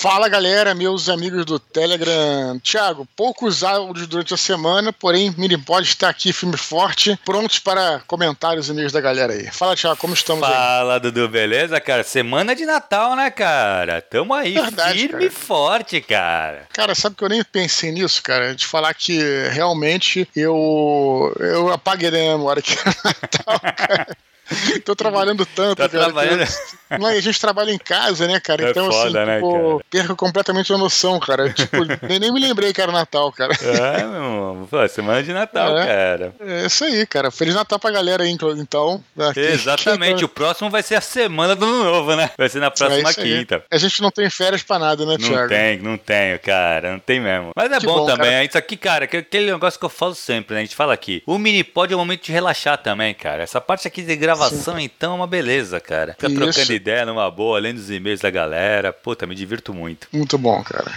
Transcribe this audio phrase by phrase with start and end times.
[0.00, 2.56] Fala galera, meus amigos do Telegram.
[2.60, 8.68] Thiago, poucos áudios durante a semana, porém, Minipod está aqui firme forte, prontos para comentários
[8.68, 9.50] e e-mails da galera aí.
[9.50, 10.78] Fala, Thiago, como estamos Fala, aí?
[10.78, 12.04] Fala, Dudu, beleza, cara?
[12.04, 14.00] Semana de Natal, né, cara?
[14.00, 16.68] Tamo aí, Verdade, firme e forte, cara.
[16.72, 18.54] Cara, sabe que eu nem pensei nisso, cara?
[18.54, 19.18] De falar que
[19.48, 24.16] realmente eu, eu apaguei a memória que era Natal, cara.
[24.84, 26.04] Tô trabalhando tanto, tá cara.
[26.04, 26.46] Trabalhando...
[26.46, 26.98] Que...
[26.98, 28.66] Não, a gente trabalha em casa, né, cara?
[28.66, 29.84] É então, foda, assim, né, tipo, cara?
[29.90, 31.52] perco completamente a noção, cara.
[31.58, 33.52] Tipo, nem, nem me lembrei que era Natal, cara.
[33.60, 34.68] É, meu irmão.
[34.70, 36.34] Pô, semana de Natal, é, cara.
[36.40, 37.30] É isso aí, cara.
[37.30, 39.02] Feliz Natal pra galera aí, então.
[39.18, 40.14] Aqui, Exatamente.
[40.14, 42.30] Aqui, o próximo vai ser a semana do ano novo, né?
[42.38, 43.64] Vai ser na próxima é quinta.
[43.70, 45.40] A gente não tem férias pra nada, né, Thiago?
[45.40, 46.92] Não tem, não tenho, cara.
[46.92, 47.50] Não tem mesmo.
[47.54, 48.30] Mas é bom, bom, também.
[48.30, 48.44] Cara.
[48.44, 50.60] Isso aqui, cara, aquele negócio que eu falo sempre, né?
[50.60, 51.22] A gente fala aqui.
[51.26, 53.42] O mini pod é o momento de relaxar também, cara.
[53.42, 54.06] Essa parte aqui de
[54.38, 56.14] gravação, então, uma beleza, cara.
[56.14, 56.36] Fica Isso.
[56.36, 58.92] trocando ideia numa boa, além dos e-mails da galera.
[58.92, 60.06] Puta, me divirto muito.
[60.12, 60.90] Muito bom, cara.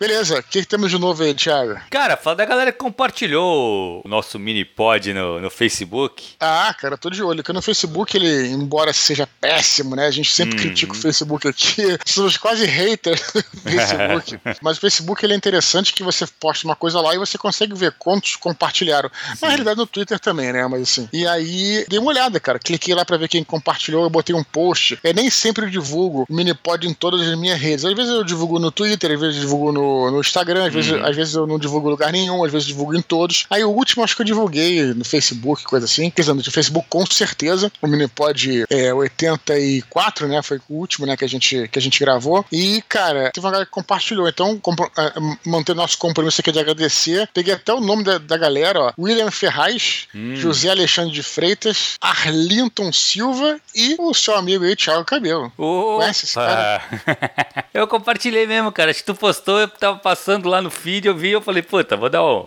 [0.00, 1.80] Beleza, o que, que, temos de novo aí, Thiago?
[1.90, 6.34] Cara, fala da galera que compartilhou o nosso mini pod no, no Facebook.
[6.40, 7.42] Ah, cara, tô de olho.
[7.42, 10.06] Que no Facebook, ele, embora seja péssimo, né?
[10.06, 10.58] A gente sempre hum.
[10.58, 11.98] critica o Facebook aqui.
[12.04, 14.40] Somos quase haters do Facebook.
[14.60, 17.74] Mas o Facebook ele é interessante que você posta uma coisa lá e você consegue
[17.74, 19.10] ver quantos compartilharam.
[19.34, 19.38] Sim.
[19.42, 20.66] Na realidade, no Twitter também, né?
[20.66, 21.08] Mas assim.
[21.12, 22.58] E aí, dei uma olhada, cara.
[22.58, 24.98] Cliquei lá pra ver quem compartilhou eu botei um post.
[25.02, 27.84] É nem sempre eu divulgo o Minipod em todas as minhas redes.
[27.84, 30.80] Às vezes eu divulgo no Twitter, às vezes eu divulgo no, no Instagram, às, uhum.
[30.80, 33.46] vezes, às vezes eu não divulgo em lugar nenhum, às vezes eu divulgo em todos.
[33.50, 36.10] Aí o último acho que eu divulguei no Facebook, coisa assim.
[36.10, 37.70] Quer dizer, no Facebook com certeza.
[37.82, 40.42] O Minipod é 84, né?
[40.42, 42.44] Foi o último, né, que a gente, que a gente gravou.
[42.52, 44.28] E, cara, teve uma galera que compartilhou.
[44.28, 44.60] Então,
[45.44, 47.28] manter nosso compromisso aqui de agradecer.
[47.32, 48.92] Peguei até o nome da, da galera, ó.
[48.98, 50.36] William Ferraz, hum.
[50.36, 51.96] José Alexandre de Freitas,
[52.78, 55.50] Arlinton Silva e o seu amigo aí, Thiago Cabelo.
[55.56, 56.82] Conhece esse cara?
[57.74, 58.90] eu compartilhei mesmo, cara.
[58.90, 61.96] Acho que tu postou, eu tava passando lá no feed, eu vi, eu falei, puta,
[61.96, 62.46] vou dar um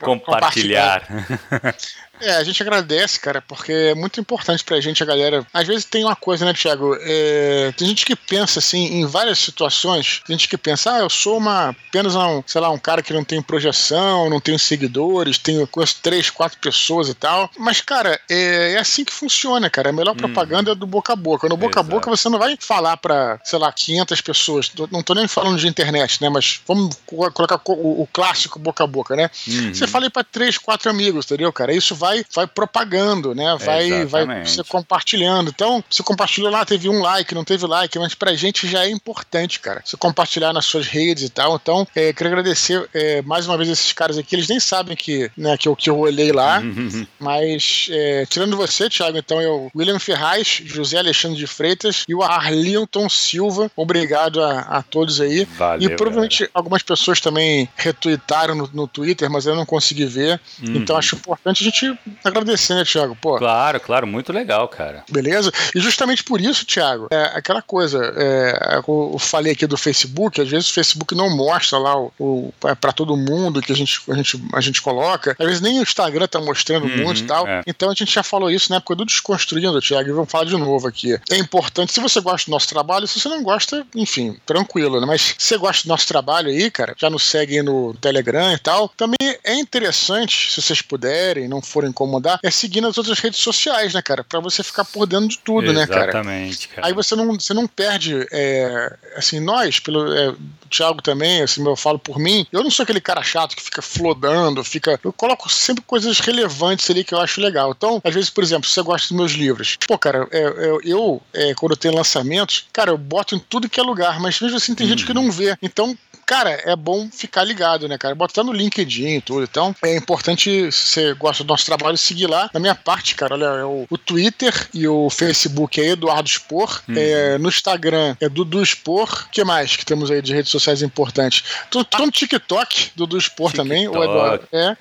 [0.00, 1.06] compartilhar.
[1.06, 1.76] compartilhar.
[2.22, 5.46] É, a gente agradece, cara, porque é muito importante pra gente, a galera.
[5.52, 6.96] Às vezes tem uma coisa, né, Thiago?
[7.00, 11.10] É, tem gente que pensa, assim, em várias situações, tem gente que pensa, ah, eu
[11.10, 15.36] sou uma apenas um, sei lá, um cara que não tem projeção, não tenho seguidores,
[15.36, 17.50] tenho conheço três, quatro pessoas e tal.
[17.58, 19.90] Mas, cara, é, é assim que funciona, cara.
[19.90, 20.18] A melhor hum.
[20.18, 21.48] propaganda é do boca a boca.
[21.48, 21.92] No boca Exato.
[21.92, 24.72] a boca você não vai falar pra, sei lá, 500 pessoas.
[24.90, 26.28] Não tô nem falando de internet, né?
[26.28, 29.30] Mas vamos colocar o, o clássico boca a boca, né?
[29.46, 29.74] Uhum.
[29.74, 31.74] Você fala aí pra três, quatro amigos, entendeu, cara?
[31.74, 33.56] Isso vai vai, vai propagando, né?
[33.58, 35.50] Vai, vai você compartilhando.
[35.50, 38.90] Então, se compartilhou lá, teve um like, não teve like, mas pra gente já é
[38.90, 39.82] importante, cara.
[39.84, 41.56] Você compartilhar nas suas redes e tal.
[41.56, 44.34] Então, é, queria agradecer é, mais uma vez esses caras aqui.
[44.34, 46.62] Eles nem sabem que, né, que, eu, que eu olhei lá,
[47.18, 52.22] mas é, tirando você, Thiago, então eu, William Ferraz, José Alexandre de Freitas e o
[52.22, 53.70] Arlington Silva.
[53.76, 55.46] Obrigado a, a todos aí.
[55.56, 56.52] Valeu, e provavelmente galera.
[56.54, 60.40] algumas pessoas também retuitaram no, no Twitter, mas eu não consegui ver.
[60.62, 60.76] Uhum.
[60.76, 63.16] Então acho importante a gente agradecer, né, Thiago?
[63.20, 63.38] Pô.
[63.38, 65.04] Claro, claro, muito legal, cara.
[65.10, 65.52] Beleza?
[65.74, 70.48] E justamente por isso, Thiago, é aquela coisa, é, eu falei aqui do Facebook, às
[70.48, 74.00] vezes o Facebook não mostra lá o, o é, para todo mundo que a gente,
[74.08, 77.26] a, gente, a gente coloca, às vezes nem o Instagram tá mostrando uhum, muito e
[77.26, 77.46] tal.
[77.46, 77.62] É.
[77.66, 80.56] Então a gente já falou isso na época do Desconstruindo, Thiago, e vamos falar de
[80.56, 81.18] novo aqui.
[81.30, 85.06] É importante, se você gosta do nosso trabalho, se você não gosta, enfim, tranquilo, né?
[85.06, 88.52] Mas se você gosta do nosso trabalho aí, cara, já nos segue aí no Telegram
[88.52, 93.40] e tal, também é interessante, se vocês puderem, não incomodar, é seguir nas outras redes
[93.40, 94.24] sociais, né, cara?
[94.24, 96.10] Pra você ficar por dentro de tudo, Exatamente, né, cara?
[96.10, 96.86] Exatamente, cara.
[96.86, 100.34] Aí você não, você não perde, é, assim, nós, pelo é,
[100.72, 103.82] Thiago também, assim, eu falo por mim, eu não sou aquele cara chato que fica
[103.82, 104.98] flodando, fica.
[105.04, 107.72] Eu coloco sempre coisas relevantes ali que eu acho legal.
[107.76, 110.78] Então, às vezes, por exemplo, se você gosta dos meus livros, pô, cara, é, é,
[110.84, 114.40] eu, é, quando eu tenho lançamentos, cara, eu boto em tudo que é lugar, mas
[114.40, 115.56] mesmo assim tem gente que não vê.
[115.62, 118.14] Então, cara, é bom ficar ligado, né, cara?
[118.14, 119.44] Bota no LinkedIn e tudo.
[119.44, 122.50] Então, é importante, se você gosta do nosso trabalho, seguir lá.
[122.52, 126.82] Na minha parte, cara, olha, é o, o Twitter e o Facebook é Eduardo Spor.
[126.88, 126.94] Uhum.
[126.96, 129.26] É, no Instagram é Dudu Spor.
[129.26, 131.44] O que mais que temos aí de redes sociais importantes?
[131.70, 133.88] Tô, tô no TikTok, Dudu Spor também.
[133.88, 134.46] O Eduardo.
[134.52, 134.76] É.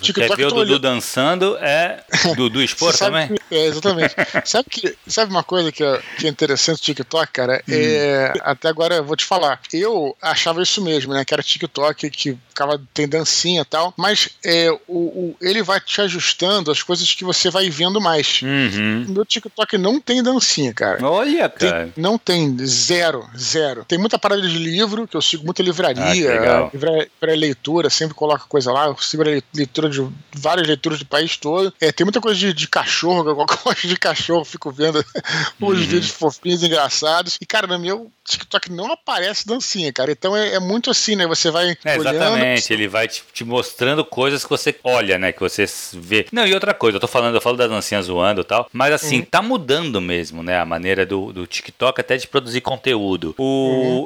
[0.00, 0.78] TikTok, Quer ver o Dudu olhando.
[0.78, 2.04] dançando é
[2.36, 3.28] Dudu Spor também?
[3.28, 4.14] Que, é, exatamente.
[4.44, 7.62] sabe, que, sabe uma coisa que é, que é interessante do TikTok, cara?
[7.68, 7.72] Hum.
[7.72, 9.60] É, até agora eu vou te falar.
[9.72, 11.24] Eu achava isso mesmo, né?
[11.24, 13.94] Que era TikTok que ficava tem dancinha e tal.
[13.96, 18.42] Mas é, o, o, ele vai te ajustando as coisas que você vai vendo mais.
[18.42, 19.06] Uhum.
[19.08, 21.04] Meu TikTok não tem dancinha, cara.
[21.06, 21.84] Olha, cara.
[21.84, 23.84] Tem, não tem, zero, zero.
[23.84, 28.44] Tem muita parada de livro, que eu sigo muita livraria, ah, livraria leitura, sempre coloca
[28.48, 28.86] coisa lá.
[28.86, 31.72] Eu sigo a leitura de várias leituras do país todo.
[31.80, 34.98] É, tem muita coisa de, de cachorro, eu gosto de cachorro, fico vendo
[35.60, 35.74] os uhum.
[35.74, 37.38] vídeos fofinhos, engraçados.
[37.40, 40.12] E, cara, no meu TikTok não aparece dancinha, cara.
[40.12, 41.26] Então é, é muito assim, né?
[41.26, 41.76] Você vai.
[41.84, 45.32] É, exatamente, ele vai te, te, mostrando coisas que você olha, né?
[45.32, 45.64] Que você
[45.94, 46.26] vê.
[46.32, 48.92] Não, e outra coisa, eu tô falando, eu falo da dancinha zoando e tal, mas
[48.92, 49.24] assim, uhum.
[49.24, 50.58] tá mudando mesmo, né?
[50.58, 53.34] A maneira do, do TikTok até de produzir conteúdo.
[53.38, 53.44] O,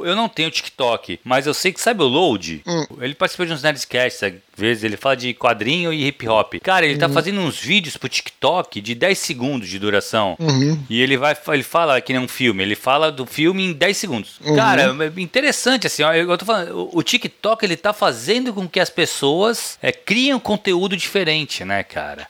[0.00, 0.06] uhum.
[0.06, 2.62] Eu não tenho TikTok, mas eu sei que sabe o Load?
[2.66, 2.86] Uhum.
[3.00, 6.54] Ele participou de uns Nerdcasts, às vezes, ele fala de quadrinho e hip hop.
[6.62, 7.12] Cara, ele tá uhum.
[7.12, 10.36] fazendo uns vídeos pro TikTok de 10 segundos de duração.
[10.38, 10.78] Uhum.
[10.90, 13.96] E ele vai, ele fala que nem um filme, ele fala do filme em 10
[13.96, 14.40] segundos.
[14.44, 14.56] Uhum.
[14.56, 18.80] Cara, é interessante assim, ó, eu tô falando, o TikTok ele tá fazendo com que
[18.80, 22.28] as pessoas é, criem conteúdo diferente, né, cara?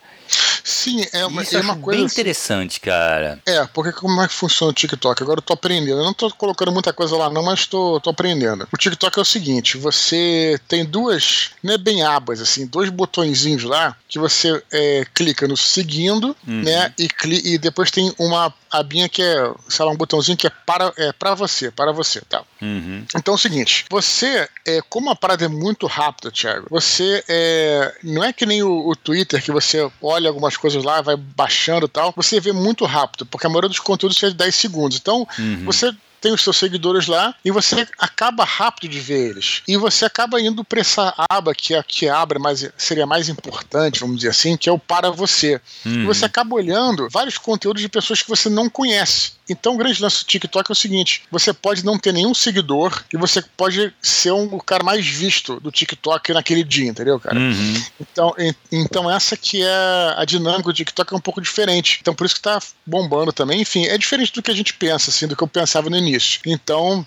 [0.67, 1.97] Sim, é uma, Isso é uma coisa.
[1.97, 3.39] Bem assim, interessante, cara.
[3.47, 5.23] É, porque como é que funciona o TikTok?
[5.23, 6.01] Agora eu tô aprendendo.
[6.01, 8.67] Eu não tô colocando muita coisa lá, não, mas tô, tô aprendendo.
[8.73, 13.63] O TikTok é o seguinte: você tem duas, não é bem abas, assim, dois botõezinhos
[13.63, 16.63] lá que você é, clica no seguindo, uhum.
[16.63, 16.93] né?
[16.99, 17.09] E,
[17.45, 21.13] e depois tem uma abinha que é, sei lá, um botãozinho que é para, é
[21.13, 22.43] para você, para você, tá?
[22.61, 23.05] Uhum.
[23.15, 27.95] Então é o seguinte: você, é, como a parada é muito rápida, Thiago, você é,
[28.03, 31.87] não é que nem o, o Twitter que você olha algumas coisas lá, vai baixando
[31.87, 34.99] e tal, você vê muito rápido, porque a maioria dos conteúdos é de 10 segundos.
[34.99, 35.65] Então, uhum.
[35.65, 39.63] você tem os seus seguidores lá e você acaba rápido de ver eles.
[39.69, 44.01] E você acaba indo para essa aba que é que abre, mas seria mais importante,
[44.01, 45.61] vamos dizer assim, que é o para você.
[45.85, 46.03] Uhum.
[46.03, 49.36] E você acaba olhando vários conteúdos de pessoas que você não conhece.
[49.49, 53.05] Então, o grande lance do TikTok é o seguinte: você pode não ter nenhum seguidor
[53.13, 57.39] e você pode ser um, o cara mais visto do TikTok naquele dia, entendeu, cara?
[57.39, 57.83] Uhum.
[58.01, 58.35] Então,
[58.73, 61.99] então, essa que é a dinâmica do TikTok é um pouco diferente.
[62.01, 63.61] Então, por isso que tá bombando também.
[63.61, 66.41] Enfim, é diferente do que a gente pensa, assim, do que eu pensava no início.
[66.45, 67.07] Então,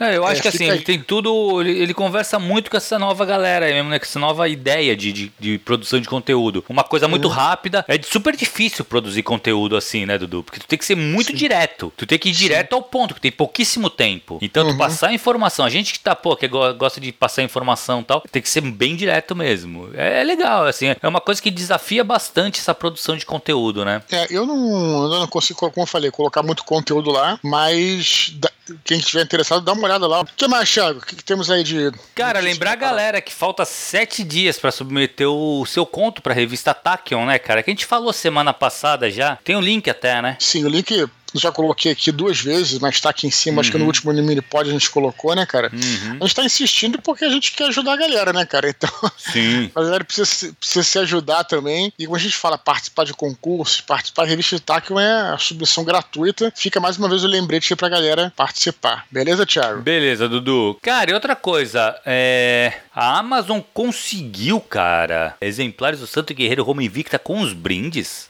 [0.00, 1.60] é, eu acho é, que assim, ele tem tudo.
[1.60, 3.98] Ele, ele, conversa muito com essa nova galera mesmo, né?
[3.98, 6.64] Com essa nova ideia de, de, de produção de conteúdo.
[6.68, 7.34] Uma coisa muito uhum.
[7.34, 7.84] rápida.
[7.88, 10.42] É super difícil produzir conteúdo assim, né, Dudu?
[10.42, 11.36] Porque tu tem que ser muito Sim.
[11.36, 11.92] direto.
[11.96, 12.42] Tu tem que ir Sim.
[12.42, 14.38] direto ao ponto, porque tem pouquíssimo tempo.
[14.40, 14.72] Então, uhum.
[14.72, 15.64] tu passar informação.
[15.64, 18.60] A gente que tá, pô, que gosta de passar informação e tal, tem que ser
[18.60, 19.90] bem direto mesmo.
[19.94, 20.94] É, é legal, assim.
[21.02, 24.02] É uma coisa que desafia bastante essa produção de conteúdo, né?
[24.10, 28.34] É, eu não, eu não consigo, como eu falei, colocar muito conteúdo lá, mas
[28.84, 30.20] quem estiver interessado, dá uma olhada lá.
[30.20, 31.00] O que mais, Thiago?
[31.00, 31.92] O que, que temos aí de.
[32.14, 36.74] Cara, lembrar a galera que falta sete dias para submeter o seu conto pra revista
[36.74, 37.62] Tachyon, né, cara?
[37.62, 39.36] Que a gente falou semana passada já.
[39.44, 40.36] Tem o um link até, né?
[40.40, 43.60] Sim, o link já coloquei aqui duas vezes, mas tá aqui em cima, uhum.
[43.60, 43.88] acho que no uhum.
[43.88, 45.70] último mini pod a gente colocou, né, cara?
[45.72, 46.18] Uhum.
[46.20, 48.68] A gente tá insistindo porque a gente quer ajudar a galera, né, cara?
[48.68, 49.70] Então, Sim.
[49.74, 51.92] a galera precisa, precisa se ajudar também.
[51.98, 55.84] E quando a gente fala participar de concursos, participar da revista Itaquium é a submissão
[55.84, 56.52] gratuita.
[56.56, 59.06] Fica mais uma vez o lembrete pra galera participar.
[59.10, 59.82] Beleza, Thiago?
[59.82, 60.78] Beleza, Dudu.
[60.82, 62.72] Cara, e outra coisa, é...
[62.94, 68.27] a Amazon conseguiu, cara, exemplares do Santo Guerreiro Roma Invicta com os brindes.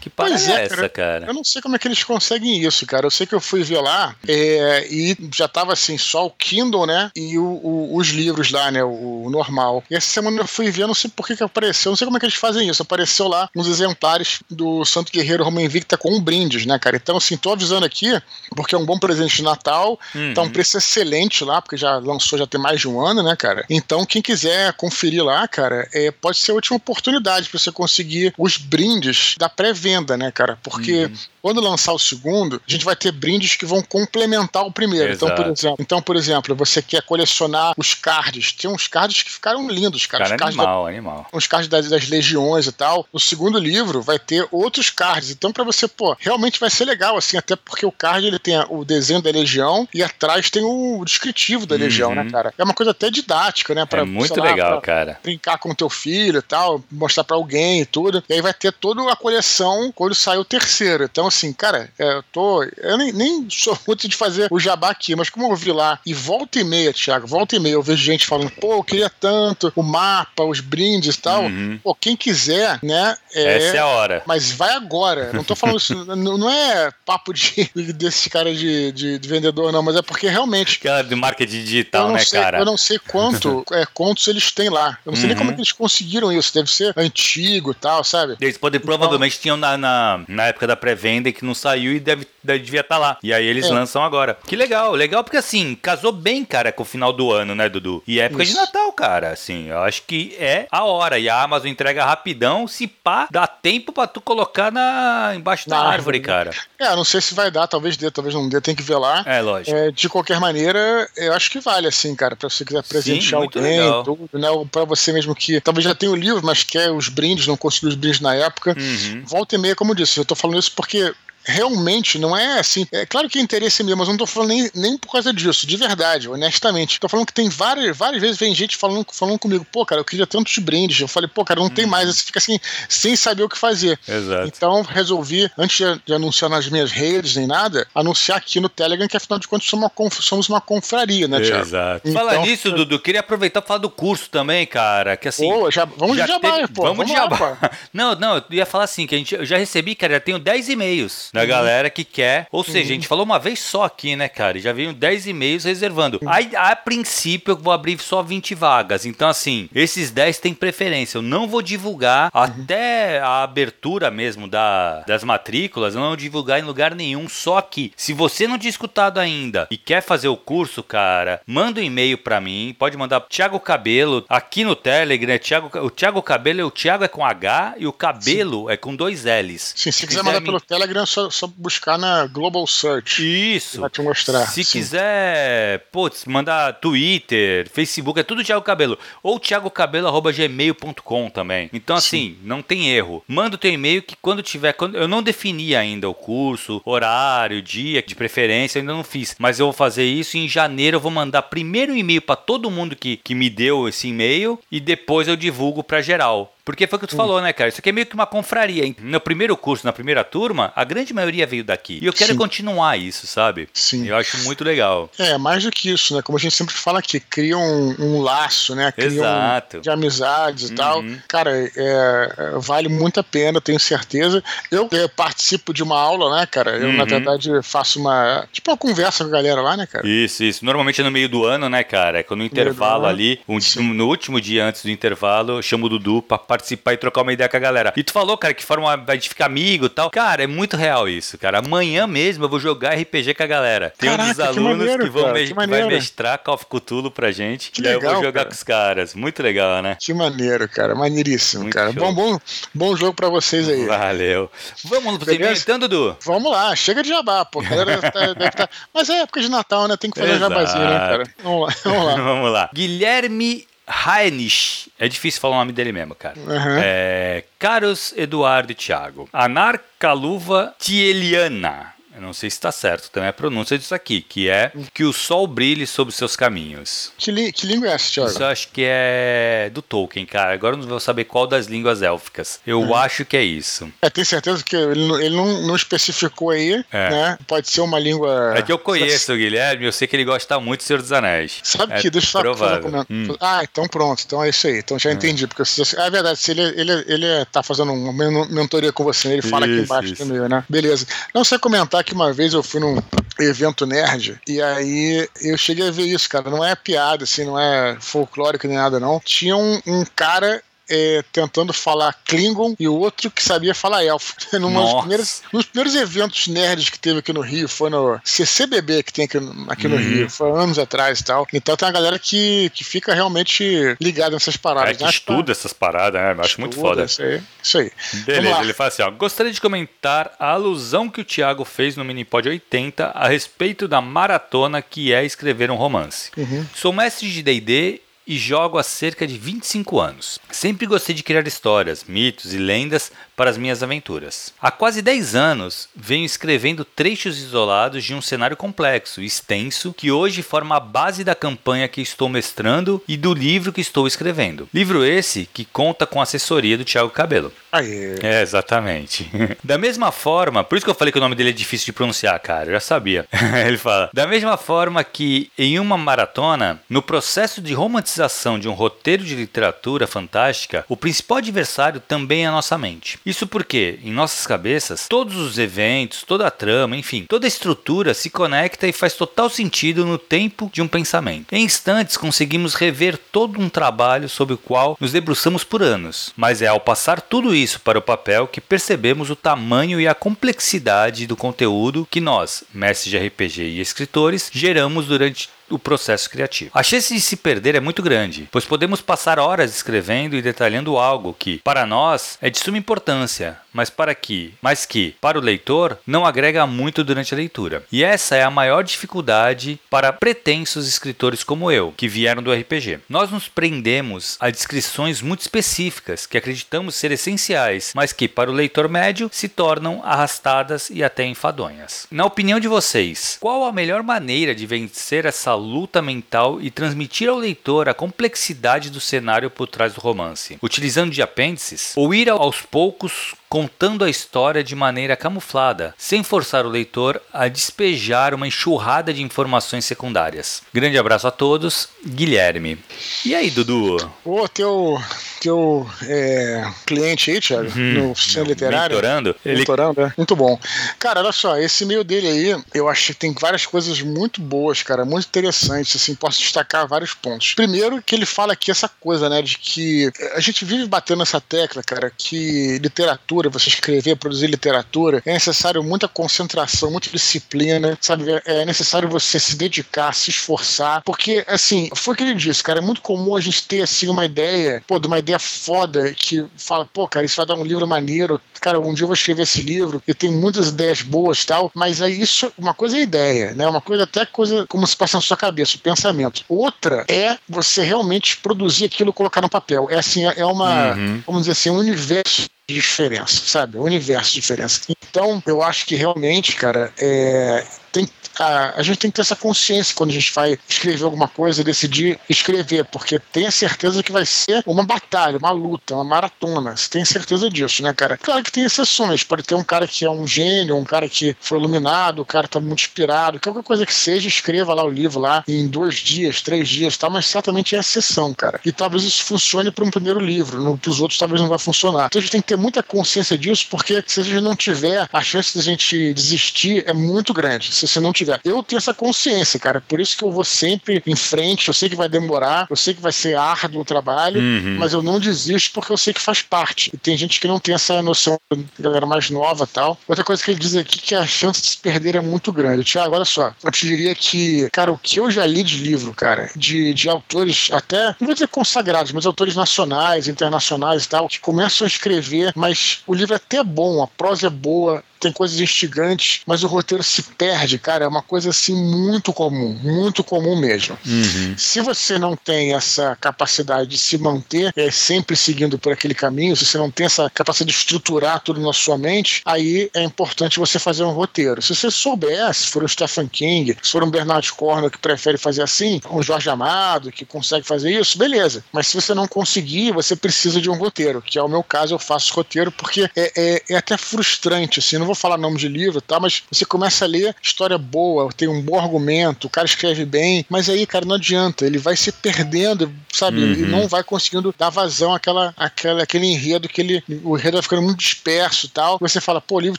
[0.00, 2.02] Que parada pois é, é essa, cara, cara, Eu não sei como é que eles
[2.04, 3.06] conseguem isso, cara.
[3.06, 6.86] Eu sei que eu fui ver lá é, e já tava assim, só o Kindle,
[6.86, 7.10] né?
[7.14, 8.82] E o, o, os livros lá, né?
[8.82, 9.82] O, o, normal.
[9.90, 12.16] E essa semana eu fui ver, não sei por que, que apareceu, não sei como
[12.16, 12.82] é que eles fazem isso.
[12.82, 16.96] Apareceu lá uns exemplares do Santo Guerreiro Roma Invicta com um brindes, né, cara?
[16.96, 18.20] Então, assim, tô avisando aqui,
[18.54, 19.98] porque é um bom presente de Natal.
[20.14, 20.34] Uhum.
[20.34, 23.34] Tá um preço excelente lá, porque já lançou já tem mais de um ano, né,
[23.36, 23.64] cara?
[23.68, 28.32] Então, quem quiser conferir lá, cara, é, pode ser a última oportunidade para você conseguir
[28.38, 30.58] os brindes da pré-venda, né, cara?
[30.62, 31.14] Porque uhum.
[31.40, 35.12] Quando lançar o segundo, a gente vai ter brindes que vão complementar o primeiro.
[35.12, 38.52] Então por, exemplo, então, por exemplo, você quer colecionar os cards.
[38.52, 40.24] Tem uns cards que ficaram lindos, cara.
[40.24, 41.26] cara os cards animal, da, animal.
[41.32, 43.06] Os cards das, das, legiões e tal.
[43.12, 45.30] O segundo livro vai ter outros cards.
[45.30, 48.58] Então, para você, pô, realmente vai ser legal, assim, até porque o card ele tem
[48.68, 51.80] o desenho da legião e atrás tem o descritivo da uhum.
[51.80, 52.52] legião, né, cara?
[52.56, 53.84] É uma coisa até didática, né?
[53.84, 55.18] Pra, é muito lá, legal, cara.
[55.22, 58.22] Brincar com teu filho e tal, mostrar para alguém e tudo.
[58.28, 61.04] E aí vai ter toda a coleção quando saiu o terceiro.
[61.04, 62.62] Então, assim, cara, é, eu tô.
[62.62, 65.98] Eu nem, nem sou muito de fazer o jabá aqui, mas como eu vi lá
[66.04, 69.10] e volta e meia, Thiago, volta e meia, eu vejo gente falando, pô, eu queria
[69.10, 71.44] tanto o mapa, os brindes e tal.
[71.44, 71.78] Uhum.
[71.82, 73.16] Pô, quem quiser, né?
[73.32, 74.22] É, Essa é a hora.
[74.26, 75.32] Mas vai agora.
[75.32, 79.82] Não tô falando isso, não é papo de, desse cara de, de, de, vendedor, não,
[79.82, 80.78] mas é porque realmente.
[80.80, 82.58] Cara de marketing digital, né, sei, cara?
[82.58, 84.98] Eu não sei quanto é, contos eles têm lá.
[85.04, 85.28] Eu não sei uhum.
[85.28, 86.52] nem como é que eles conseguiram isso.
[86.52, 88.36] Deve ser antigo e tal, sabe?
[88.40, 91.92] Eles podem então, provavelmente tinham na, na, na época da pré-venda pré-venda que não saiu
[91.92, 93.18] e deve, deve devia estar tá lá.
[93.22, 93.72] E aí eles é.
[93.72, 94.38] lançam agora.
[94.46, 98.02] Que legal, legal porque assim, casou bem, cara, com o final do ano, né, Dudu?
[98.06, 98.52] E época Isso.
[98.52, 101.18] de Natal, cara, assim, eu acho que é a hora.
[101.18, 105.78] E a Amazon entrega rapidão, se pá, dá tempo para tu colocar na embaixo da
[105.78, 106.50] árvore, cara.
[106.78, 109.22] É, não sei se vai dar, talvez dê, talvez não dê, tem que ver lá.
[109.26, 109.76] É, lógico.
[109.76, 113.34] É, de qualquer maneira, eu acho que vale, assim, cara, pra você quiser presentear Sim,
[113.34, 114.50] alguém, tudo, né?
[114.50, 117.56] Ou pra você mesmo que talvez já tenha o livro, mas quer os brindes, não
[117.56, 118.76] conseguiu os brindes na época.
[118.78, 119.22] Uhum.
[119.24, 121.07] Volta e meia, como eu disse, eu tô falando isso porque
[121.48, 122.86] realmente não é assim.
[122.92, 125.32] É claro que é interesse meu, mas eu não tô falando nem, nem por causa
[125.32, 127.00] disso, de verdade, honestamente.
[127.00, 130.04] Tô falando que tem várias, várias vezes vem gente falando, falando comigo, pô, cara, eu
[130.04, 131.00] queria tantos brindes.
[131.00, 131.70] Eu falei, pô, cara, não hum.
[131.70, 131.90] tem uhum.
[131.90, 132.08] mais.
[132.08, 133.98] Você fica assim, sem saber o que fazer.
[134.06, 134.46] Exato.
[134.46, 139.08] Então, resolvi, antes de, de, anunciar nas minhas redes nem nada, anunciar aqui no Telegram
[139.08, 141.62] que afinal de contas somos uma, somos uma confraria, né, Thiago?
[141.62, 142.08] Exato.
[142.08, 145.48] Então, Fala nisso, Dudu, queria aproveitar pra falar do curso também, cara, que assim...
[145.48, 146.82] Pô, já, vamos já de jabá, teve, pô.
[146.82, 147.58] Vamos, vamos de jabá.
[147.92, 150.38] Não, não, eu ia falar assim, que a gente, eu já recebi, cara, já tenho
[150.38, 151.48] 10 e-mails da uhum.
[151.48, 152.46] galera que quer.
[152.50, 152.84] Ou seja, uhum.
[152.84, 154.58] a gente falou uma vez só aqui, né, cara?
[154.58, 156.20] E já veio 10 e-mails reservando.
[156.26, 159.06] Aí, a princípio, eu vou abrir só 20 vagas.
[159.06, 161.18] Então, assim, esses 10 têm preferência.
[161.18, 162.42] Eu não vou divulgar uhum.
[162.42, 165.94] até a abertura mesmo da, das matrículas.
[165.94, 167.92] Eu não vou divulgar em lugar nenhum, só aqui.
[167.96, 172.18] Se você não tinha escutado ainda e quer fazer o curso, cara, manda um e-mail
[172.18, 172.74] para mim.
[172.78, 175.34] Pode mandar Thiago Cabelo aqui no Telegram.
[175.34, 178.72] É Thiago, o Thiago Cabelo, o Thiago é com H e o Cabelo Sim.
[178.72, 179.74] é com dois L's.
[179.76, 180.46] Sim, se, se quiser, quiser mandar me...
[180.46, 183.22] pelo Telegram, é só, só buscar na Global Search.
[183.22, 183.80] Isso.
[183.80, 184.46] Vai te mostrar.
[184.46, 184.78] Se sim.
[184.78, 188.98] quiser, putz, mandar Twitter, Facebook, é tudo Thiago Cabelo.
[189.22, 191.70] Ou thiagocabelo.gmail.com também.
[191.72, 192.38] Então, assim, sim.
[192.42, 193.24] não tem erro.
[193.26, 194.72] Manda o teu e-mail que quando tiver.
[194.72, 199.34] Quando, eu não defini ainda o curso, horário, dia de preferência, ainda não fiz.
[199.38, 202.96] Mas eu vou fazer isso em janeiro eu vou mandar primeiro e-mail para todo mundo
[202.96, 206.52] que, que me deu esse e-mail e depois eu divulgo para geral.
[206.68, 207.16] Porque foi o que tu hum.
[207.16, 207.70] falou, né, cara?
[207.70, 208.94] Isso aqui é meio que uma confraria.
[209.00, 211.98] No primeiro curso, na primeira turma, a grande maioria veio daqui.
[212.02, 212.38] E eu quero Sim.
[212.38, 213.70] continuar isso, sabe?
[213.72, 214.06] Sim.
[214.06, 215.08] Eu acho muito legal.
[215.18, 216.20] É, mais do que isso, né?
[216.20, 218.92] Como a gente sempre fala aqui, cria um, um laço, né?
[218.92, 219.78] Cria Exato.
[219.78, 220.76] Um, de amizades e uhum.
[220.76, 221.04] tal.
[221.26, 224.44] Cara, é, é, vale muito a pena, tenho certeza.
[224.70, 226.76] Eu é, participo de uma aula, né, cara?
[226.76, 226.96] Eu, uhum.
[226.98, 228.46] na verdade, faço uma.
[228.52, 230.06] Tipo uma conversa com a galera lá, né, cara?
[230.06, 230.62] Isso, isso.
[230.66, 232.18] Normalmente é no meio do ano, né, cara?
[232.18, 233.58] É quando no intervalo ali, um,
[233.94, 237.32] no último dia antes do intervalo, eu chamo o Dudu pra participar e trocar uma
[237.32, 237.92] ideia com a galera.
[237.96, 240.10] E tu falou, cara, que forma a gente ficar amigo e tal.
[240.10, 241.60] Cara, é muito real isso, cara.
[241.60, 243.92] Amanhã mesmo eu vou jogar RPG com a galera.
[243.96, 246.66] Tem Caraca, um dos alunos que, maneiro, que, vão me que, vai mestrar Call of
[246.66, 247.70] Cthulhu pra gente.
[247.70, 248.46] Que e legal, aí eu vou jogar cara.
[248.46, 249.14] com os caras.
[249.14, 249.96] Muito legal, né?
[250.00, 250.94] Que maneiro, cara.
[250.94, 251.92] Maneiríssimo, muito cara.
[251.92, 252.38] Bom, bom,
[252.74, 253.86] bom jogo pra vocês aí.
[253.86, 254.50] Valeu.
[254.84, 256.16] Vamos pro então, Dudu?
[256.24, 257.62] Vamos lá, chega de jabá, pô.
[257.62, 258.68] Tá, tá...
[258.92, 259.96] Mas é época de Natal, né?
[259.96, 260.52] Tem que fazer Exato.
[260.52, 261.24] jabazinho, né, cara?
[261.42, 261.74] Vamos lá.
[261.84, 262.14] Vamos lá.
[262.22, 262.70] vamos lá.
[262.74, 264.90] Guilherme Heinrich.
[264.98, 266.38] É difícil falar o nome dele mesmo, cara.
[266.38, 266.78] Uhum.
[266.82, 269.28] É, Carlos Eduardo Thiago.
[269.32, 271.94] Anarcaluva Tieliana.
[272.18, 275.12] Eu não sei se está certo também a pronúncia disso aqui, que é que o
[275.12, 277.12] sol brilhe sobre seus caminhos.
[277.16, 278.30] Que, que língua é essa, Thiago?
[278.30, 280.52] Isso eu acho que é do Tolkien, cara.
[280.52, 282.58] Agora eu não vou saber qual das línguas élficas.
[282.66, 282.94] Eu uhum.
[282.96, 283.88] acho que é isso.
[284.02, 287.10] É, tenho certeza que ele, ele não, não, especificou aí, é.
[287.10, 287.38] né?
[287.46, 288.52] Pode ser uma língua...
[288.56, 291.12] É que eu conheço o Guilherme, eu sei que ele gosta muito do Senhor dos
[291.12, 291.60] Anéis.
[291.62, 293.00] Sabe é que, deixa eu fazer um.
[293.08, 293.36] Hum.
[293.38, 294.78] Ah, então pronto, então é isso aí.
[294.78, 295.12] Então já hum.
[295.12, 298.12] entendi, porque se, é verdade, se ele, ele, ele tá fazendo uma
[298.48, 300.26] mentoria com você, ele fala isso, aqui embaixo isso.
[300.26, 300.64] também, né?
[300.68, 301.06] Beleza.
[301.32, 303.00] Não sei comentar que uma vez eu fui num
[303.40, 306.50] evento nerd, e aí eu cheguei a ver isso, cara.
[306.50, 309.20] Não é piada, assim, não é folclórico nem nada, não.
[309.24, 314.34] Tinha um, um cara é, tentando falar Klingon e o outro que sabia falar elfo.
[314.58, 319.12] Numa primeiras, nos primeiros eventos nerds que teve aqui no Rio, foi no CCBB que
[319.12, 319.92] tem aqui, aqui uhum.
[319.92, 321.46] no Rio, foi anos atrás e tal.
[321.52, 324.90] Então tem uma galera que, que fica realmente ligada nessas paradas.
[324.90, 325.10] É, que né?
[325.10, 326.32] estuda essas paradas, né?
[326.32, 327.04] Eu acho muito foda.
[327.04, 327.42] Isso aí.
[327.62, 327.92] Isso aí.
[328.24, 332.04] Beleza, ele fala assim: ó, gostaria de comentar a alusão que o Thiago fez no
[332.04, 336.30] Minipod 80 a respeito da maratona que é escrever um romance.
[336.36, 336.66] Uhum.
[336.74, 340.38] Sou mestre de DD e jogo há cerca de 25 anos.
[340.50, 344.52] Sempre gostei de criar histórias, mitos e lendas para as minhas aventuras.
[344.60, 350.42] Há quase 10 anos venho escrevendo trechos isolados de um cenário complexo, extenso, que hoje
[350.42, 354.68] forma a base da campanha que estou mestrando e do livro que estou escrevendo.
[354.74, 357.52] Livro esse que conta com a assessoria do Thiago Cabelo.
[357.70, 358.16] Aê.
[358.22, 359.30] É, exatamente.
[359.62, 361.92] da mesma forma, por isso que eu falei que o nome dele é difícil de
[361.92, 363.24] pronunciar, cara, eu já sabia.
[363.64, 368.72] Ele fala: da mesma forma que em uma maratona, no processo de romantização de um
[368.72, 373.18] roteiro de literatura fantástica, o principal adversário também é a nossa mente.
[373.28, 378.14] Isso porque, em nossas cabeças, todos os eventos, toda a trama, enfim, toda a estrutura
[378.14, 381.52] se conecta e faz total sentido no tempo de um pensamento.
[381.52, 386.62] Em instantes conseguimos rever todo um trabalho sobre o qual nos debruçamos por anos, mas
[386.62, 391.26] é ao passar tudo isso para o papel que percebemos o tamanho e a complexidade
[391.26, 396.70] do conteúdo que nós, mestres de RPG e escritores, geramos durante o processo criativo.
[396.74, 400.96] A chance de se perder é muito grande, pois podemos passar horas escrevendo e detalhando
[400.96, 405.42] algo que, para nós, é de suma importância, mas para que, mas que, para o
[405.42, 407.84] leitor, não agrega muito durante a leitura.
[407.92, 413.00] E essa é a maior dificuldade para pretensos escritores como eu, que vieram do RPG.
[413.08, 418.54] Nós nos prendemos a descrições muito específicas que acreditamos ser essenciais, mas que, para o
[418.54, 422.06] leitor médio, se tornam arrastadas e até enfadonhas.
[422.10, 427.28] Na opinião de vocês, qual a melhor maneira de vencer essa luta mental e transmitir
[427.28, 432.30] ao leitor a complexidade do cenário por trás do romance, utilizando de apêndices, ou ir
[432.30, 438.46] aos poucos contando a história de maneira camuflada, sem forçar o leitor a despejar uma
[438.46, 440.62] enxurrada de informações secundárias.
[440.72, 442.78] Grande abraço a todos, Guilherme.
[443.24, 443.96] E aí, Dudu?
[444.24, 445.00] Ô, teu,
[445.40, 447.94] teu é, cliente aí, Thiago, uhum.
[447.94, 448.96] no oficina literário.
[448.96, 449.36] Mentorando?
[449.44, 449.58] Ele...
[449.58, 450.12] Mentorando, é.
[450.16, 450.58] Muito bom.
[450.98, 454.82] Cara, olha só, esse e-mail dele aí, eu acho que tem várias coisas muito boas,
[454.82, 457.54] cara, muito interessantes, assim, posso destacar vários pontos.
[457.54, 461.40] Primeiro, que ele fala aqui essa coisa, né, de que a gente vive batendo essa
[461.40, 467.96] tecla, cara, que literatura literatura, você escrever, produzir literatura, é necessário muita concentração, muita disciplina,
[468.00, 468.24] sabe?
[468.44, 472.78] É necessário você se dedicar, se esforçar, porque, assim, foi o que ele disse, cara,
[472.78, 476.44] é muito comum a gente ter, assim, uma ideia, pô, de uma ideia foda que
[476.56, 479.42] fala, pô, cara, isso vai dar um livro maneiro, cara, um dia eu vou escrever
[479.42, 483.54] esse livro, eu tenho muitas ideias boas tal, mas aí isso, uma coisa é ideia,
[483.54, 483.66] né?
[483.66, 486.44] Uma coisa até coisa como se passa na sua cabeça, o pensamento.
[486.48, 489.88] Outra é você realmente produzir aquilo e colocar no papel.
[489.90, 491.22] É assim, é uma, uhum.
[491.26, 493.78] vamos dizer assim, um universo diferença, sabe?
[493.78, 494.80] O universo de diferença.
[494.88, 499.36] Então, eu acho que realmente, cara, é, tem, a, a, gente tem que ter essa
[499.36, 504.24] consciência quando a gente vai escrever alguma coisa, decidir escrever, porque tenha certeza que vai
[504.24, 506.76] ser uma batalha, uma luta, uma maratona.
[506.76, 508.16] Você tem certeza disso, né, cara?
[508.16, 509.24] Claro que tem exceções.
[509.24, 512.46] Pode ter um cara que é um gênio, um cara que foi iluminado, o cara
[512.46, 516.42] tá muito inspirado, qualquer coisa que seja, escreva lá o livro lá em dois dias,
[516.42, 518.60] três dias, tal, mas certamente é exceção, cara.
[518.64, 522.06] E talvez isso funcione para um primeiro livro, no, pros outros talvez não vai funcionar.
[522.06, 525.08] Então a gente tem que ter muita consciência disso, porque se a gente não tiver,
[525.12, 528.40] a chance de a gente desistir é muito grande se você não tiver.
[528.44, 529.80] Eu tenho essa consciência, cara.
[529.80, 531.68] Por isso que eu vou sempre em frente.
[531.68, 534.76] Eu sei que vai demorar, eu sei que vai ser árduo o trabalho, uhum.
[534.78, 536.90] mas eu não desisto porque eu sei que faz parte.
[536.92, 538.38] E tem gente que não tem essa noção,
[538.78, 539.98] galera mais nova tal.
[540.06, 542.84] Outra coisa que ele diz aqui que a chance de se perder é muito grande.
[542.84, 543.52] Tiago, olha só.
[543.62, 547.08] Eu te diria que, cara, o que eu já li de livro, cara, de, de
[547.08, 551.88] autores até, não vou dizer consagrados, mas autores nacionais, internacionais e tal, que começam a
[551.88, 556.62] escrever, mas o livro é até bom, a prosa é boa, tem coisas instigantes, mas
[556.62, 558.04] o roteiro se perde, cara.
[558.04, 560.98] É uma coisa assim muito comum, muito comum mesmo.
[561.06, 561.54] Uhum.
[561.56, 566.56] Se você não tem essa capacidade de se manter é, sempre seguindo por aquele caminho,
[566.56, 570.58] se você não tem essa capacidade de estruturar tudo na sua mente, aí é importante
[570.58, 571.60] você fazer um roteiro.
[571.60, 575.38] Se você souber, se for o Stephen King, se for um Bernard Cornwell que prefere
[575.38, 578.64] fazer assim, um Jorge Amado que consegue fazer isso, beleza.
[578.72, 581.94] Mas se você não conseguir, você precisa de um roteiro, que é o meu caso,
[581.94, 585.68] eu faço roteiro porque é, é, é até frustrante, assim, não vou falar nome de
[585.68, 586.20] livro, tá?
[586.20, 590.44] Mas você começa a ler história boa, tem um bom argumento, o cara escreve bem,
[590.48, 593.38] mas aí, cara, não adianta, ele vai se perdendo, sabe?
[593.38, 593.52] Uhum.
[593.52, 597.62] E não vai conseguindo dar vazão àquela, àquela, àquele enredo que ele, o enredo vai
[597.62, 598.98] ficando muito disperso e tal.
[599.00, 599.78] Você fala, pô, o livro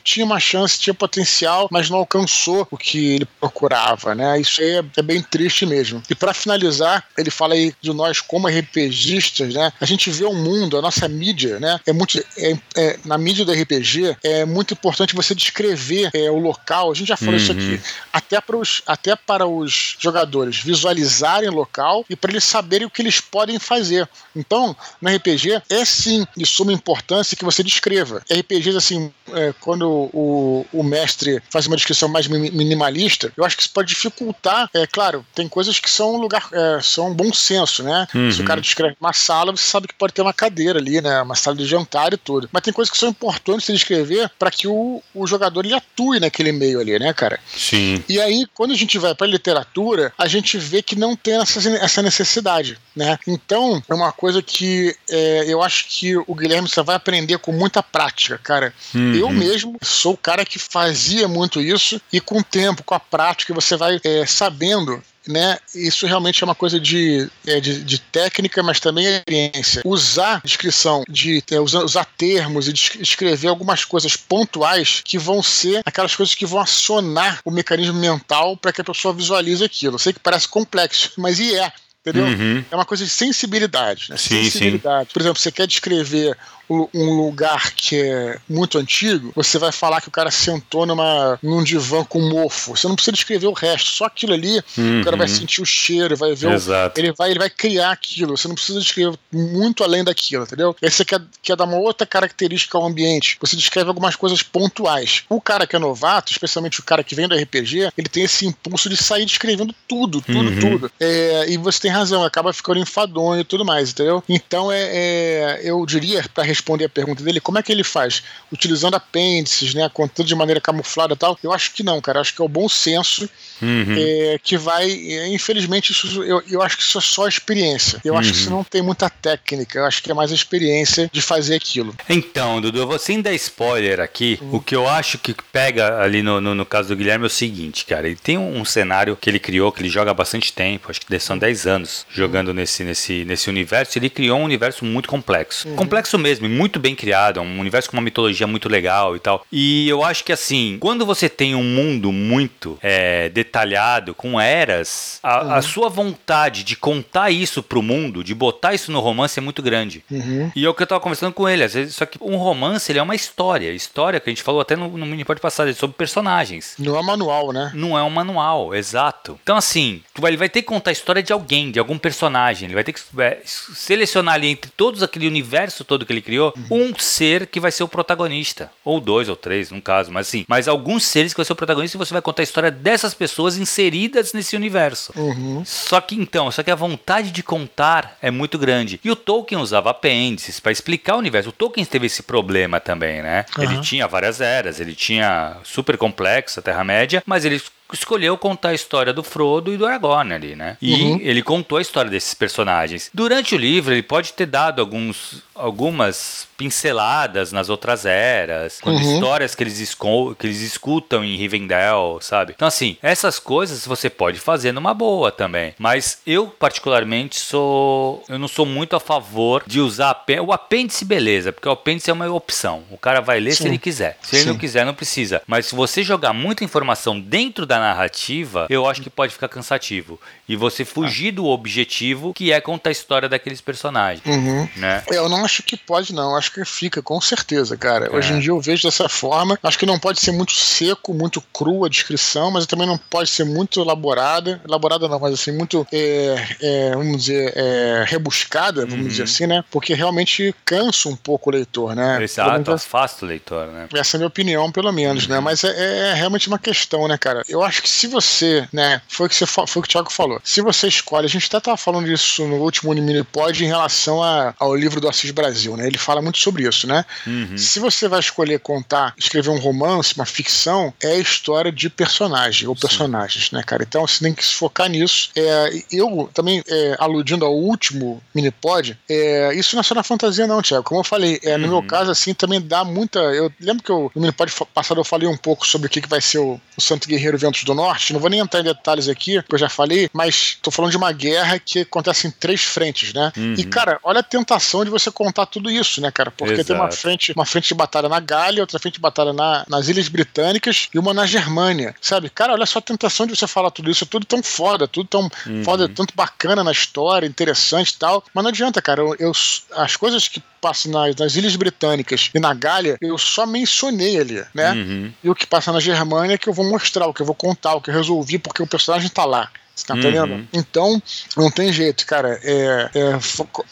[0.03, 4.39] tinha uma chance, tinha potencial, mas não alcançou o que ele procurava, né?
[4.39, 6.01] Isso aí é, é bem triste mesmo.
[6.09, 9.71] E para finalizar, ele fala aí de nós como RPGistas, né?
[9.79, 11.79] A gente vê o mundo, a nossa mídia, né?
[11.85, 16.37] É muito, é, é, na mídia do RPG é muito importante você descrever é, o
[16.37, 17.41] local, a gente já falou uhum.
[17.41, 17.79] isso aqui, uhum.
[18.13, 22.89] até para, os, até para os jogadores visualizarem o local e para eles saberem o
[22.89, 24.07] que eles podem fazer.
[24.35, 28.23] Então, no RPG, é sim de suma importância que você descreva.
[28.29, 33.63] RPGs, assim, é, quando o, o mestre faz uma descrição mais minimalista, eu acho que
[33.63, 34.69] isso pode dificultar.
[34.73, 38.07] É claro, tem coisas que são lugar, é, são bom senso, né?
[38.13, 38.31] Uhum.
[38.31, 41.21] Se o cara descreve uma sala, você sabe que pode ter uma cadeira ali, né?
[41.21, 42.49] Uma sala de jantar e tudo.
[42.51, 46.19] Mas tem coisas que são importantes de descrever para que o, o jogador ele atue
[46.19, 47.39] naquele meio ali, né, cara?
[47.55, 48.03] Sim.
[48.07, 51.59] E aí, quando a gente vai para literatura, a gente vê que não tem essa,
[51.69, 53.17] essa necessidade, né?
[53.27, 57.51] Então, é uma coisa que é, eu acho que o Guilherme você vai aprender com
[57.51, 58.73] muita prática, cara.
[58.93, 59.15] Uhum.
[59.15, 62.99] Eu mesmo sou o cara que fazia muito isso e com o tempo, com a
[62.99, 67.99] prática, você vai é, sabendo né, isso realmente é uma coisa de, é, de, de,
[67.99, 69.81] técnica, mas também é experiência.
[69.85, 75.81] Usar descrição, de é, usar, usar, termos e escrever algumas coisas pontuais que vão ser
[75.85, 79.95] aquelas coisas que vão acionar o mecanismo mental para que a pessoa visualize aquilo.
[79.95, 81.71] Eu sei que parece complexo, mas e é.
[82.01, 82.25] Entendeu?
[82.25, 82.63] Uhum.
[82.71, 84.09] É uma coisa de sensibilidade.
[84.09, 84.17] Né?
[84.17, 85.09] Sim, sensibilidade.
[85.09, 85.13] Sim.
[85.13, 86.37] Por exemplo, você quer descrever
[86.69, 91.63] um lugar que é muito antigo, você vai falar que o cara sentou numa, num
[91.63, 92.75] divã com mofo.
[92.75, 95.01] Você não precisa descrever o resto, só aquilo ali, uhum.
[95.01, 95.35] o cara vai uhum.
[95.35, 96.99] sentir o cheiro, vai ver Exato.
[96.99, 98.37] O, ele vai ele vai criar aquilo.
[98.37, 100.75] Você não precisa descrever muito além daquilo, entendeu?
[100.81, 103.37] Aí você quer, quer dar uma outra característica ao ambiente.
[103.39, 105.23] Você descreve algumas coisas pontuais.
[105.29, 108.45] O cara que é novato, especialmente o cara que vem do RPG, ele tem esse
[108.45, 110.59] impulso de sair descrevendo tudo, tudo, uhum.
[110.59, 110.91] tudo.
[110.99, 114.23] É, e você tem razão, acaba ficando enfadonho e tudo mais, entendeu?
[114.27, 118.21] Então é, é eu diria para responder a pergunta dele, como é que ele faz?
[118.51, 119.89] Utilizando apêndices, né?
[119.91, 121.37] Contando de maneira camuflada e tal?
[121.41, 122.17] Eu acho que não, cara.
[122.17, 123.29] Eu acho que é o bom senso
[123.61, 123.95] uhum.
[123.97, 124.89] é, que vai.
[124.89, 127.99] É, infelizmente, isso, eu, eu acho que isso é só experiência.
[128.03, 128.19] Eu uhum.
[128.19, 128.57] acho que isso uhum.
[128.57, 129.79] não tem muita técnica.
[129.79, 131.95] Eu acho que é mais a experiência de fazer aquilo.
[132.09, 134.37] Então, Dudu, eu vou sem dar spoiler aqui.
[134.41, 134.55] Uhum.
[134.55, 137.29] O que eu acho que pega ali no, no, no, caso do Guilherme é o
[137.29, 138.07] seguinte, cara.
[138.07, 141.01] Ele tem um, um, cenário que ele criou, que ele joga há bastante tempo, acho
[141.01, 143.97] que são 10 anos jogando nesse, nesse, nesse universo.
[143.97, 145.67] Ele criou um universo muito complexo.
[145.67, 145.75] Uhum.
[145.75, 149.45] Complexo mesmo, muito bem criado, é um universo com uma mitologia muito legal e tal.
[149.51, 155.19] E eu acho que assim, quando você tem um mundo muito é, detalhado, com eras,
[155.23, 155.53] a, uhum.
[155.53, 159.61] a, sua vontade de contar isso pro mundo, de botar isso no romance é muito
[159.61, 160.03] grande.
[160.09, 160.51] Uhum.
[160.55, 162.91] E é o que eu tava conversando com ele, às vezes, só que um romance
[162.91, 163.71] ele é uma história.
[163.71, 166.75] História que a gente falou até no, no mini pode passar é sobre personagens.
[166.79, 167.71] Não é um manual, né?
[167.73, 169.39] Não é um manual, exato.
[169.43, 172.67] Então, assim, ele vai ter que contar a história de alguém, de algum personagem.
[172.67, 176.38] Ele vai ter que é, selecionar ali entre todos aquele universo todo que ele criou,
[176.47, 178.71] uhum um ser que vai ser o protagonista.
[178.83, 180.45] Ou dois ou três, no caso, mas sim.
[180.47, 183.13] Mas alguns seres que vai ser o protagonista e você vai contar a história dessas
[183.13, 185.11] pessoas inseridas nesse universo.
[185.15, 185.63] Uhum.
[185.65, 188.99] Só que então, só que a vontade de contar é muito grande.
[189.03, 191.49] E o Tolkien usava apêndices para explicar o universo.
[191.49, 193.45] O Tolkien teve esse problema também, né?
[193.57, 193.63] Uhum.
[193.63, 197.61] Ele tinha várias eras, ele tinha super complexo a Terra-média, mas ele
[197.93, 200.77] escolheu contar a história do Frodo e do Aragorn ali, né?
[200.81, 201.19] E uhum.
[201.21, 203.09] ele contou a história desses personagens.
[203.13, 208.99] Durante o livro, ele pode ter dado alguns, algumas pinceladas nas outras eras, uhum.
[208.99, 209.95] histórias que eles,
[210.37, 212.51] que eles escutam em Rivendell, sabe?
[212.53, 215.73] Então, assim, essas coisas você pode fazer numa boa também.
[215.79, 218.21] Mas eu, particularmente, sou.
[218.27, 222.13] Eu não sou muito a favor de usar o apêndice, beleza, porque o apêndice é
[222.13, 222.83] uma opção.
[222.91, 223.63] O cara vai ler Sim.
[223.63, 224.17] se ele quiser.
[224.21, 224.37] Se Sim.
[224.37, 225.41] ele não quiser, não precisa.
[225.47, 230.19] Mas se você jogar muita informação dentro da narrativa, eu acho que pode ficar cansativo.
[230.47, 231.35] E você fugir ah.
[231.37, 234.25] do objetivo, que é contar a história daqueles personagens.
[234.25, 234.67] Uhum.
[234.75, 235.03] Né?
[235.07, 236.31] Eu não acho que pode, não.
[236.31, 238.07] Eu acho que fica, com certeza, cara.
[238.07, 238.15] É.
[238.15, 239.57] Hoje em dia eu vejo dessa forma.
[239.63, 243.29] Acho que não pode ser muito seco, muito cru a descrição, mas também não pode
[243.29, 244.61] ser muito elaborada.
[244.67, 249.07] Elaborada não, mas assim, muito, é, é, vamos dizer, é, rebuscada, vamos uhum.
[249.07, 249.63] dizer assim, né?
[249.71, 252.21] Porque realmente cansa um pouco o leitor, né?
[252.23, 253.87] Exato, afasta o leitor, né?
[253.93, 255.37] Essa é a minha opinião, pelo menos, né?
[255.37, 255.41] uhum.
[255.41, 255.45] né?
[255.45, 257.43] Mas é, é, realmente uma questão, né, cara?
[257.47, 260.11] Eu acho que se você, né, foi o que, você, foi o, que o Thiago
[260.11, 264.23] falou, se você escolhe, a gente até estava falando disso no último Minipod em relação
[264.23, 265.87] a, ao livro do Assis Brasil, né?
[265.87, 267.05] Ele fala muito sobre isso, né?
[267.25, 267.57] Uhum.
[267.57, 272.75] Se você vai escolher contar, escrever um romance, uma ficção, é história de personagem ou
[272.75, 273.55] personagens, Sim.
[273.55, 273.83] né, cara?
[273.83, 275.29] Então você tem que se focar nisso.
[275.35, 280.47] É, eu também, é, aludindo ao último Minipod, é, isso não é só na fantasia,
[280.47, 280.83] não, Thiago.
[280.83, 281.71] Como eu falei, é, no uhum.
[281.71, 283.19] meu caso, assim, também dá muita.
[283.19, 286.09] Eu lembro que eu, no Minipod passado eu falei um pouco sobre o que, que
[286.09, 288.13] vai ser o, o Santo Guerreiro Ventos do Norte.
[288.13, 290.97] Não vou nem entrar em detalhes aqui, porque eu já falei, mas tô falando de
[290.97, 293.31] uma guerra que acontece em três frentes, né?
[293.35, 293.55] Uhum.
[293.57, 296.28] E, cara, olha a tentação de você contar tudo isso, né, cara?
[296.31, 296.67] Porque Exato.
[296.67, 299.87] tem uma frente, uma frente de batalha na Gália, outra frente de batalha na, nas
[299.87, 302.29] Ilhas Britânicas e uma na Germânia, sabe?
[302.29, 305.07] Cara, olha só a tentação de você falar tudo isso, é tudo tão foda, tudo
[305.07, 305.63] tão uhum.
[305.63, 308.23] foda, tanto bacana na história, interessante e tal.
[308.33, 309.01] Mas não adianta, cara.
[309.01, 309.31] Eu, eu
[309.75, 314.43] as coisas que passam nas, nas, Ilhas Britânicas e na Gália, eu só mencionei ali,
[314.53, 314.73] né?
[314.73, 315.13] Uhum.
[315.23, 317.35] E o que passa na Germânia é que eu vou mostrar, o que eu vou
[317.35, 319.49] contar, o que eu resolvi, porque o personagem tá lá.
[319.79, 320.31] Você tá entendendo?
[320.31, 320.47] Uhum.
[320.51, 321.01] Então,
[321.37, 322.39] não tem jeito, cara.
[322.43, 323.19] É, é,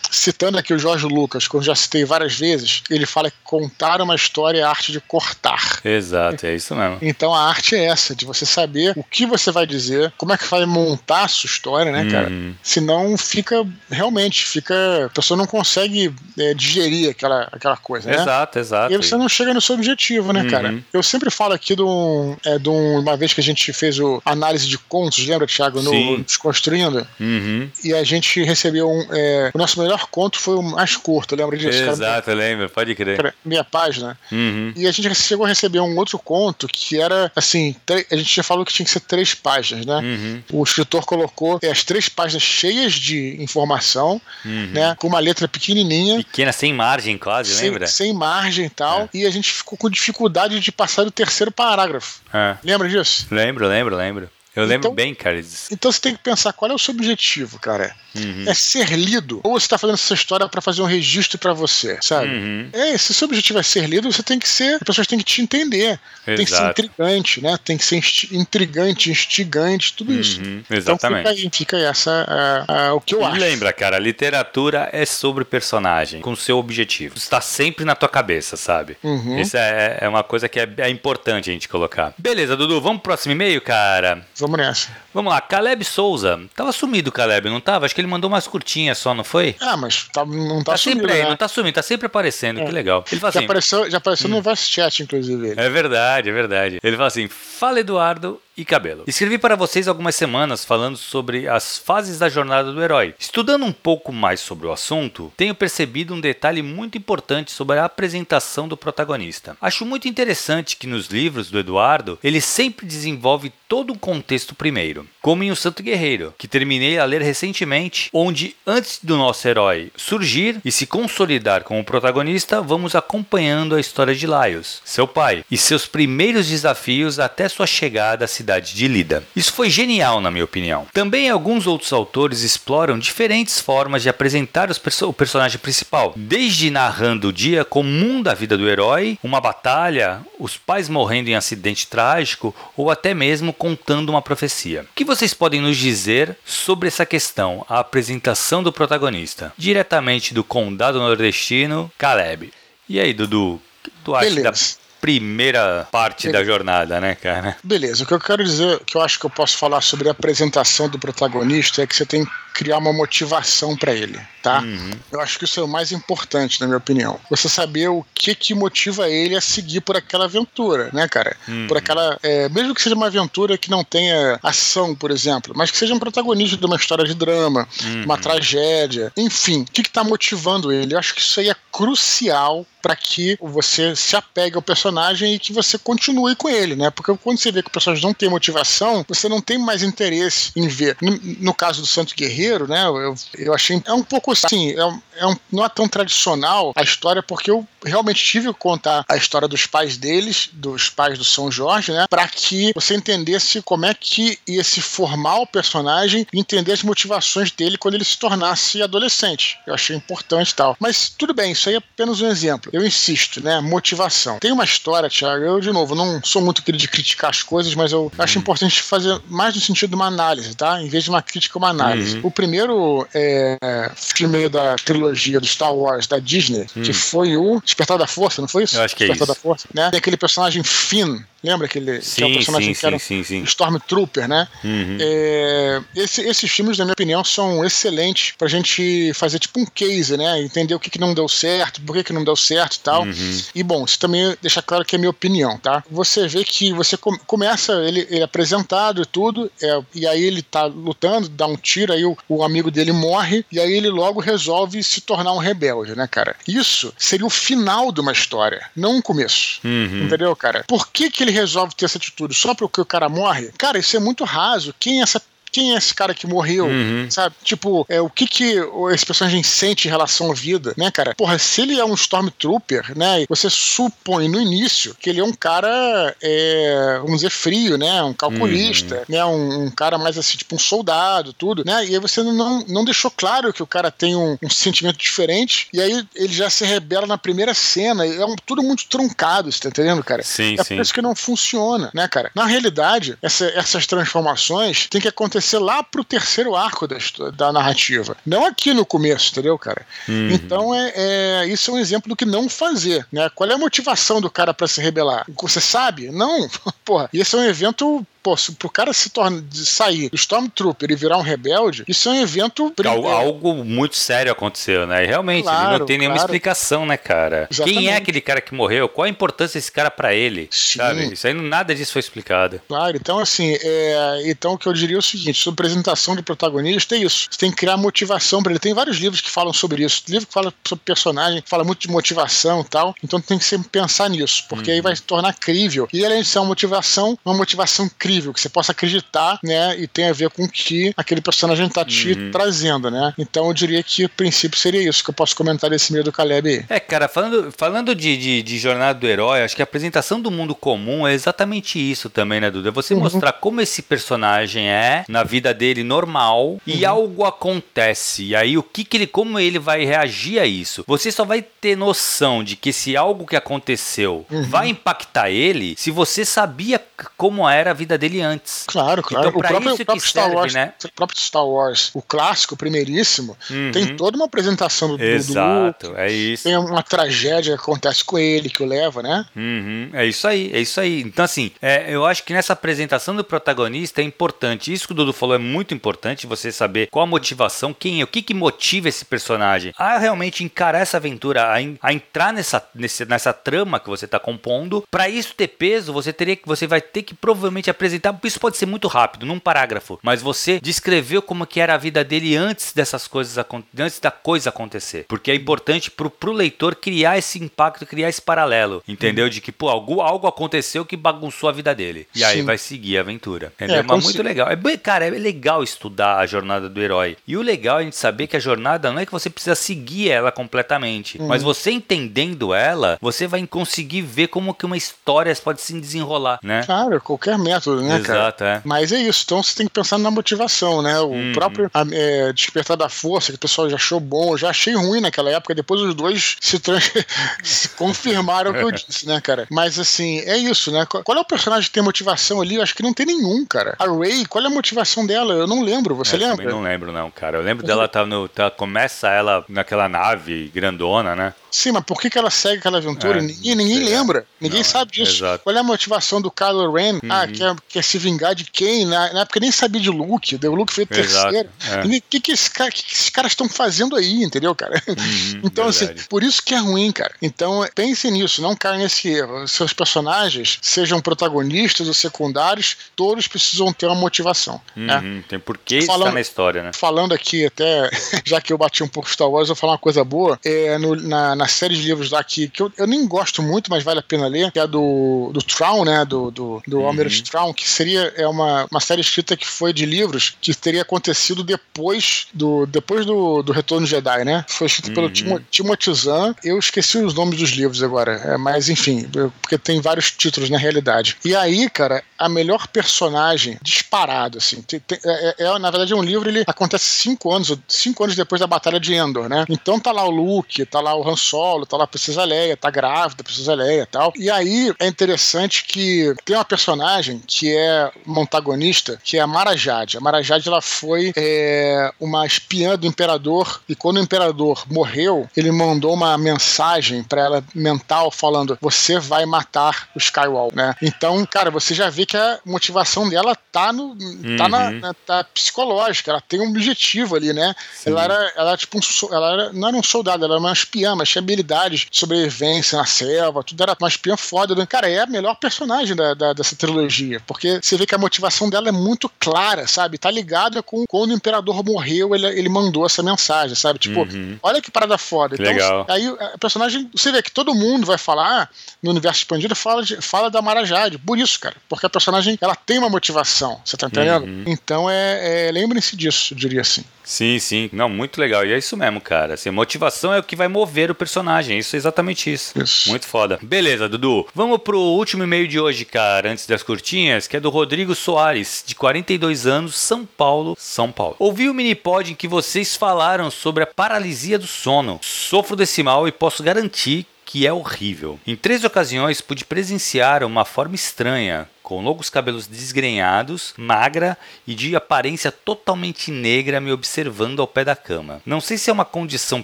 [0.10, 4.02] citando aqui o Jorge Lucas, que eu já citei várias vezes, ele fala que contar
[4.02, 5.80] uma história é a arte de cortar.
[5.84, 6.98] Exato, é isso mesmo.
[7.02, 10.38] Então a arte é essa, de você saber o que você vai dizer, como é
[10.38, 12.30] que vai montar a sua história, né, cara?
[12.30, 12.54] Uhum.
[12.64, 15.06] Senão fica, realmente, fica.
[15.06, 18.16] A pessoa não consegue é, digerir aquela, aquela coisa, né?
[18.16, 18.92] Exato, exato.
[18.92, 20.50] E aí você não chega no seu objetivo, né, uhum.
[20.50, 20.84] cara?
[20.94, 24.00] Eu sempre falo aqui de, um, é, de um, uma vez que a gente fez
[24.00, 25.82] o análise de contos, lembra, Thiago?
[25.82, 25.97] No, Sim.
[26.24, 27.08] Desconstruindo.
[27.20, 27.70] Uhum.
[27.84, 29.08] E a gente recebeu um.
[29.12, 31.78] É, o nosso melhor conto foi o mais curto, lembra disso?
[31.84, 33.34] Exato, cara, lembro, pode crer.
[33.44, 34.18] Minha página.
[34.32, 34.74] Uhum.
[34.76, 37.76] E a gente chegou a receber um outro conto que era assim:
[38.12, 39.98] a gente já falou que tinha que ser três páginas, né?
[39.98, 40.44] Uhum.
[40.52, 44.70] O escritor colocou as três páginas cheias de informação, Uhum.
[44.74, 44.96] né?
[45.00, 46.18] Com uma letra pequenininha.
[46.18, 47.88] Pequena, sem margem, quase, sem, lembra?
[47.88, 49.10] Sem margem e tal.
[49.14, 52.20] E a gente ficou com dificuldade de passar do terceiro parágrafo.
[52.34, 52.56] É.
[52.64, 53.26] Lembra disso?
[53.32, 54.30] Lembro, lembro, lembro.
[54.58, 55.40] Eu lembro Então- bem, cara.
[55.72, 57.96] Então você tem que pensar qual é o seu objetivo, cara.
[58.26, 58.46] Uhum.
[58.48, 61.98] É ser lido ou você tá fazendo essa história para fazer um registro para você,
[62.02, 62.28] sabe?
[62.28, 62.70] Uhum.
[62.74, 65.18] É, se o seu objetivo é ser lido, você tem que ser, as pessoas têm
[65.20, 66.00] que te entender.
[66.26, 66.82] Tem que ser Exato.
[66.82, 67.58] intrigante, né?
[67.64, 68.02] Tem que ser
[68.32, 70.40] intrigante, instigante, tudo isso.
[70.42, 71.20] Uhum, Então Exatamente.
[71.20, 73.40] fica aí, fica aí essa a- a- o que eu E acho.
[73.40, 77.16] lembra, cara, literatura é sobre personagem, com seu objetivo.
[77.18, 78.98] Isso está sempre na tua cabeça, sabe?
[79.04, 79.40] Uhum.
[79.40, 82.14] Isso é, é uma coisa que é, é importante a gente colocar.
[82.18, 84.26] Beleza, Dudu, vamos pro próximo e-mail, cara?
[84.38, 84.90] Vamos nessa.
[85.14, 86.40] Vamos lá, Caleb Souza.
[86.56, 87.86] Tava sumido o Caleb, não tava?
[87.86, 89.56] Acho que ele mandou umas curtinhas só, não foi?
[89.60, 91.30] Ah, mas tá- não tá, Tá, sempre sumindo, aí, né?
[91.30, 92.66] não tá sumindo, tá sempre aparecendo, É.
[92.66, 93.04] que legal.
[93.12, 95.50] Ele fala Já assim, apareceu, já apareceu no Voice Chat, inclusive.
[95.50, 95.60] Ele.
[95.62, 96.80] É verdade, é verdade.
[96.84, 99.04] Ele fala assim: Fala Eduardo e Cabelo.
[99.06, 103.14] Escrevi para vocês algumas semanas falando sobre as fases da jornada do herói.
[103.20, 107.86] Estudando um pouco mais sobre o assunto, tenho percebido um detalhe muito importante sobre a
[107.86, 109.56] apresentação do protagonista.
[109.62, 115.06] Acho muito interessante que nos livros do Eduardo ele sempre desenvolve todo o contexto primeiro,
[115.22, 119.92] como em O Santo Guerreiro, que terminei a ler recentemente, onde antes do nosso herói
[119.96, 125.58] surgir e se consolidar como protagonista, vamos acompanhando a história de Laios, seu pai, e
[125.58, 129.24] seus primeiros desafios até sua chegada à cidade de Lida.
[129.36, 130.88] Isso foi genial, na minha opinião.
[130.94, 137.28] Também alguns outros autores exploram diferentes formas de apresentar perso- o personagem principal, desde narrando
[137.28, 142.56] o dia comum da vida do herói, uma batalha, os pais morrendo em acidente trágico
[142.76, 144.84] ou até mesmo contando uma profecia.
[144.84, 150.44] O que vocês podem nos dizer sobre essa questão, a apresentação do protagonista, diretamente do
[150.44, 152.52] condado nordestino, Caleb?
[152.88, 154.78] E aí, Dudu, o que tu acha da Beleza.
[155.08, 157.56] Primeira parte da jornada, né, cara?
[157.64, 160.12] Beleza, o que eu quero dizer, que eu acho que eu posso falar sobre a
[160.12, 164.64] apresentação do protagonista é que você tem criar uma motivação pra ele, tá?
[165.12, 167.20] Eu acho que isso é o mais importante, na minha opinião.
[167.30, 171.38] Você saber o que que motiva ele a seguir por aquela aventura, né, cara?
[171.68, 175.70] Por aquela, é, mesmo que seja uma aventura que não tenha ação, por exemplo, mas
[175.70, 177.68] que seja um protagonista de uma história de drama,
[178.04, 180.96] uma tragédia, enfim, o que que tá motivando ele?
[180.96, 185.40] Eu acho que isso aí é crucial para que você se apegue ao personagem e
[185.40, 186.90] que você continue com ele, né?
[186.90, 190.52] Porque quando você vê que o personagem não tem motivação, você não tem mais interesse
[190.56, 190.96] em ver.
[191.02, 192.86] No, no caso do Santo Guerreiro, né?
[192.86, 196.72] Eu, eu achei é um pouco assim, é um, é um- não é tão tradicional
[196.76, 201.18] a história porque eu realmente tive que contar a história dos pais deles, dos pais
[201.18, 202.06] do São Jorge, né?
[202.10, 206.84] Para que você entendesse como é que ia se formar o personagem e entender as
[206.84, 209.58] motivações dele quando ele se tornasse adolescente.
[209.66, 210.76] Eu achei importante e tal.
[210.80, 212.70] Mas tudo bem, isso aí é apenas um exemplo.
[212.74, 213.60] Eu insisto, né?
[213.62, 214.40] Motivação.
[214.40, 217.74] Tem uma história, Thiago, eu, de novo, não sou muito querido de criticar as coisas,
[217.76, 220.82] mas eu acho importante fazer mais no sentido de uma análise, tá?
[220.82, 222.20] Em vez de uma crítica, uma análise.
[222.24, 223.58] O primeiro é,
[223.96, 228.48] filme da trilogia do Star Wars da Disney, que foi o Despertar da Força, não
[228.48, 228.78] foi isso?
[228.78, 229.42] Eu acho que é Despertar isso.
[229.42, 229.90] da Força, né?
[229.90, 233.24] Tem aquele personagem Finn, lembra aquele que é Sim, personagem sim, que era sim, sim,
[233.24, 233.42] sim.
[233.42, 234.48] um Stormtrooper, né?
[234.64, 234.98] Uhum.
[235.00, 240.16] É, esse- esses filmes, na minha opinião, são excelentes pra gente fazer tipo um case,
[240.16, 240.40] né?
[240.42, 243.02] Entender o que, que não deu certo, por que, que não deu certo e tal.
[243.04, 243.42] Uhum.
[243.56, 245.84] E bom, isso também deixa claro que é minha opinião, tá?
[245.90, 250.24] Você vê que você com- começa ele, ele é apresentado e tudo, é, e aí
[250.24, 253.90] ele tá lutando, dá um tiro, aí o, o amigo dele morre, e aí ele
[253.90, 256.36] logo resolve se tornar um rebelde, né, cara?
[256.48, 259.60] Isso seria o final de uma história, não um começo.
[259.64, 260.06] Uhum.
[260.06, 260.64] Entendeu, cara?
[260.68, 262.34] Por que, que ele resolve ter essa atitude?
[262.34, 263.52] Só porque o cara morre?
[263.58, 264.74] Cara, isso é muito raso.
[264.80, 265.22] Quem é essa.
[265.52, 266.66] Quem é esse cara que morreu?
[266.66, 267.08] Uhum.
[267.10, 267.36] Sabe?
[267.44, 268.56] Tipo, é, o que que
[268.94, 271.14] esse personagem sente em relação à vida, né, cara?
[271.16, 273.26] Porra, se ele é um Stormtrooper, né?
[273.30, 278.02] Você supõe no início que ele é um cara, é, vamos dizer, frio, né?
[278.04, 279.24] Um calculista, né?
[279.26, 281.86] Um, um cara mais assim, tipo um soldado, tudo, né?
[281.86, 285.68] E aí você não, não deixou claro que o cara tem um, um sentimento diferente,
[285.74, 288.06] e aí ele já se rebela na primeira cena.
[288.06, 290.24] É um- tudo muito truncado, você tá entendendo, cara?
[290.24, 290.76] Sim, é sim.
[290.76, 292.32] por isso que não funciona, né, cara?
[292.36, 296.98] Na realidade, essa- essas transformações têm que acontecer lá pro terceiro arco da,
[297.34, 298.18] da narrativa.
[298.26, 299.86] Não aqui no começo, entendeu, cara?
[300.08, 300.32] Uhum.
[300.32, 303.30] Então, é, é- isso é um exemplo do que não fazer, né?
[303.34, 305.26] Qual é a motivação do cara pra se rebelar?
[305.42, 306.10] Você sabe?
[306.12, 306.50] Não.
[306.84, 310.16] Porra, e esse é um evento pô, se pro cara se torna, de sair do
[310.16, 312.74] Stormtrooper e virar um rebelde, isso é um evento.
[312.86, 315.06] Algo, algo muito sério aconteceu, né?
[315.06, 316.28] E realmente, claro, não tem nenhuma claro.
[316.28, 317.48] explicação, né, cara?
[317.50, 317.80] Exatamente.
[317.80, 318.90] Quem é aquele cara que morreu?
[318.90, 320.50] Qual a importância desse cara para ele?
[320.52, 320.80] Sim.
[320.80, 321.14] Sabe?
[321.14, 322.60] Isso aí nada disso foi explicado.
[322.68, 326.22] Claro, então assim, é, então o que eu diria é o seguinte: sobre apresentação de
[326.22, 327.30] protagonista é isso.
[327.32, 328.60] Você tem que criar motivação para ele.
[328.60, 330.04] Tem vários livros que falam sobre isso.
[330.10, 332.94] Livro que fala sobre personagem, fala muito de motivação e tal.
[333.02, 334.76] Então tem que sempre pensar nisso, porque uhum.
[334.76, 335.88] aí vai se tornar crível.
[335.94, 339.78] E além de ser uma motivação, uma motivação crível, que você possa acreditar, né?
[339.80, 342.32] E tem a ver com o que aquele personagem tá te uhum.
[342.32, 343.14] trazendo, né?
[343.18, 346.12] Então eu diria que o princípio seria isso que eu posso comentar desse meio do
[346.12, 346.66] Caleb aí.
[346.70, 350.32] É, cara, falando, falando de, de, de, jornada do herói, acho que a apresentação do
[350.32, 352.70] mundo comum é exatamente isso também, né, Duda?
[352.70, 353.02] É você uhum.
[353.02, 356.90] mostrar como esse personagem é na vida dele normal e uhum.
[356.90, 358.24] algo acontece.
[358.26, 360.84] E aí o que, que ele, como ele vai reagir a isso?
[360.88, 364.44] Você só vai ter noção de que se algo que aconteceu uhum.
[364.44, 366.82] vai impactar ele se você sabia
[367.16, 368.64] como era a vida dele antes.
[368.68, 369.28] Claro, claro.
[369.28, 370.74] Então, o próprio, o próprio Star serve, Wars, né?
[370.84, 373.72] o próprio Star Wars, o clássico, primeiríssimo, uhum.
[373.72, 376.44] tem toda uma apresentação do, Exato, do é isso.
[376.44, 379.26] Tem uma tragédia que acontece com ele, que o leva, né?
[379.36, 379.90] Uhum.
[379.94, 381.02] É isso aí, é isso aí.
[381.02, 384.72] Então, assim, é, eu acho que nessa apresentação do protagonista é importante.
[384.72, 388.04] Isso que o Dudu falou é muito importante, você saber qual a motivação, quem é,
[388.04, 392.66] o que, que motiva esse personagem a realmente encarar essa aventura, a, a entrar nessa,
[392.74, 394.84] nesse, nessa trama que você está compondo.
[394.90, 397.87] Para isso ter peso, você teria que você vai ter que provavelmente apresentar.
[398.24, 402.04] Isso pode ser muito rápido, num parágrafo, mas você descreveu como que era a vida
[402.04, 403.38] dele antes dessas coisas
[403.80, 408.22] antes da coisa acontecer, porque é importante pro, pro leitor criar esse impacto, criar esse
[408.22, 409.26] paralelo, entendeu?
[409.26, 409.30] Uhum.
[409.30, 412.26] De que pô algo, algo aconteceu que bagunçou a vida dele e Sim.
[412.26, 413.54] aí vai seguir a aventura.
[413.56, 413.78] Entendeu?
[413.78, 414.24] É, Mas muito se...
[414.24, 414.50] legal.
[414.50, 417.96] É cara, é legal estudar a jornada do herói e o legal é a gente
[417.96, 421.28] saber que a jornada não é que você precisa seguir ela completamente, uhum.
[421.28, 426.40] mas você entendendo ela, você vai conseguir ver como que uma história pode se desenrolar,
[426.44, 426.64] né?
[426.66, 428.20] Claro, qualquer método, né, Exato, cara?
[428.20, 428.62] Exato, é.
[428.64, 431.00] Mas é isso, então você tem que pensar na motivação, né?
[431.00, 431.34] O uhum.
[431.34, 435.30] próprio é, Despertar da Força, que o pessoal já achou bom, já achei ruim naquela
[435.30, 436.60] época, depois os dois se,
[437.44, 439.48] se confirmaram o que eu disse, né, cara?
[439.50, 440.86] Mas assim, é isso, né?
[440.86, 442.56] Qual é o personagem que tem motivação ali?
[442.56, 443.76] Eu acho que não tem nenhum, cara.
[443.80, 445.34] A Ray, qual é a motivação dela?
[445.34, 446.46] Eu não lembro, você eu lembra?
[446.46, 447.38] Eu não lembro, não, cara.
[447.38, 448.28] Eu lembro dela tá no.
[448.28, 451.34] Tá, começa ela naquela nave grandona, né?
[451.50, 453.20] Sim, mas por que, que ela segue aquela aventura?
[453.20, 454.26] É, ninguém ninguém lembra.
[454.40, 455.24] Ninguém não, sabe disso.
[455.44, 457.00] Qual é a motivação do Kylo Ren?
[457.04, 457.12] Ah, uhum.
[457.12, 458.86] Ah, quer, quer se vingar de quem?
[458.86, 460.36] Na, na época nem sabia de Luke.
[460.36, 461.50] O Luke foi o terceiro.
[461.86, 462.02] O é.
[462.10, 464.82] que, que, esse cara, que, que esses caras estão fazendo aí, entendeu, cara?
[464.88, 466.00] Uhum, então, assim, verdade.
[466.02, 467.14] assim, por isso que é ruim, cara.
[467.22, 469.48] Então, pense nisso, não caia nesse erro.
[469.48, 474.62] Seus personagens, sejam protagonistas ou secundários, todos precisam ter uma motivação.
[474.76, 474.96] Né?
[474.98, 475.24] Uhum, né?
[475.28, 476.72] Tem porquê falando, estar na história, né?
[476.74, 477.90] Falando aqui, até,
[478.26, 480.40] já que eu bati um pouco Star Wars, eu vou falar uma coisa boa.
[480.44, 483.84] É, no, na, na série de livros daqui, que eu, eu nem gosto muito, mas
[483.84, 486.04] vale a pena ler, que é do, do Traum, né?
[486.06, 486.88] Do, do, do uhum.
[486.88, 490.82] Almirante Traum, que seria é uma, uma série escrita que foi de livros que teria
[490.82, 494.46] acontecido depois do, depois do, do Retorno Jedi, né?
[494.48, 494.96] Foi escrito uhum.
[494.96, 496.34] pelo Timo, Timothy Zahn.
[496.44, 499.08] Eu esqueci os nomes dos livros agora, é, mas enfim,
[499.42, 501.18] porque tem vários títulos na realidade.
[501.24, 505.94] E aí, cara, a melhor personagem disparado, assim, tem, tem, é, é, é, na verdade
[505.94, 509.46] é um livro, ele acontece cinco anos, cinco anos depois da Batalha de Endor, né?
[509.50, 512.58] Então tá lá o Luke, tá lá o Han Solo, tá lá a Princesa Leia,
[512.58, 514.14] tá grávida a Princesa Leia e tal.
[514.16, 519.28] E aí é interessante que tem uma personagem que é uma antagonista, que é a
[519.28, 519.98] Mara Jade.
[519.98, 525.30] A Mara Jade, ela foi é, uma espiã do Imperador e quando o Imperador morreu,
[525.36, 530.76] ele mandou uma mensagem para ela mental falando: você vai matar o Skywalker, né?
[530.82, 533.96] Então, cara, você já vê que a motivação dela tá no
[534.38, 534.50] tá uhum.
[534.50, 537.56] na, na tá psicológica, ela tem um objetivo ali, né?
[537.76, 537.92] Sim.
[537.92, 540.54] Ela era, ela era tipo um, ela era, não era um soldado, ela era uma
[540.54, 544.56] espiã, mas tinha habilidades de sobrevivência na selva, tudo era uma espiã foda.
[544.56, 544.66] Né?
[544.66, 548.50] Cara, é a melhor personagem da, da, dessa trilogia, porque você vê que a motivação
[548.50, 549.98] dela é muito clara, sabe?
[549.98, 553.80] Tá ligada com quando o imperador morreu, ele, ele mandou essa mensagem, sabe?
[553.80, 554.38] Tipo, uhum.
[554.42, 555.36] olha que parada foda.
[555.36, 555.86] Então, Legal.
[555.90, 558.50] aí a personagem, você vê que todo mundo vai falar
[558.82, 562.56] no universo expandido, fala, de, fala da Marajade, por isso, cara, porque a personagem ela
[562.56, 564.26] tem uma motivação, você tá entendendo?
[564.26, 564.44] Uhum.
[564.46, 566.84] Então é, é lembrem-se disso, eu diria assim.
[567.04, 567.70] Sim, sim.
[567.72, 568.46] Não, muito legal.
[568.46, 569.36] E é isso mesmo, cara.
[569.36, 571.58] Assim, motivação é o que vai mover o personagem.
[571.58, 572.62] Isso é exatamente isso.
[572.62, 572.90] isso.
[572.90, 573.40] Muito foda.
[573.42, 574.28] Beleza, Dudu.
[574.36, 578.62] Vamos pro último e-mail de hoje, cara, antes das curtinhas, que é do Rodrigo Soares,
[578.68, 581.16] de 42 anos, São Paulo, São Paulo.
[581.18, 585.00] Ouvi o minipod em que vocês falaram sobre a paralisia do sono.
[585.02, 588.18] Sofro desse mal e posso garantir que é horrível.
[588.26, 594.74] Em três ocasiões pude presenciar uma forma estranha, com longos cabelos desgrenhados, magra e de
[594.74, 598.22] aparência totalmente negra me observando ao pé da cama.
[598.26, 599.44] Não sei se é uma condição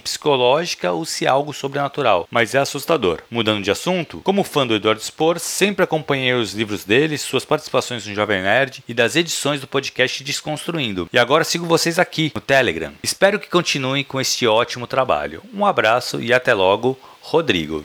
[0.00, 3.20] psicológica ou se é algo sobrenatural, mas é assustador.
[3.30, 8.06] Mudando de assunto, como fã do Eduardo Spor, sempre acompanhei os livros dele, suas participações
[8.06, 11.06] no Jovem Nerd e das edições do podcast Desconstruindo.
[11.12, 12.94] E agora sigo vocês aqui no Telegram.
[13.02, 15.42] Espero que continuem com este ótimo trabalho.
[15.52, 16.98] Um abraço e até logo.
[17.24, 17.82] Rodrigo.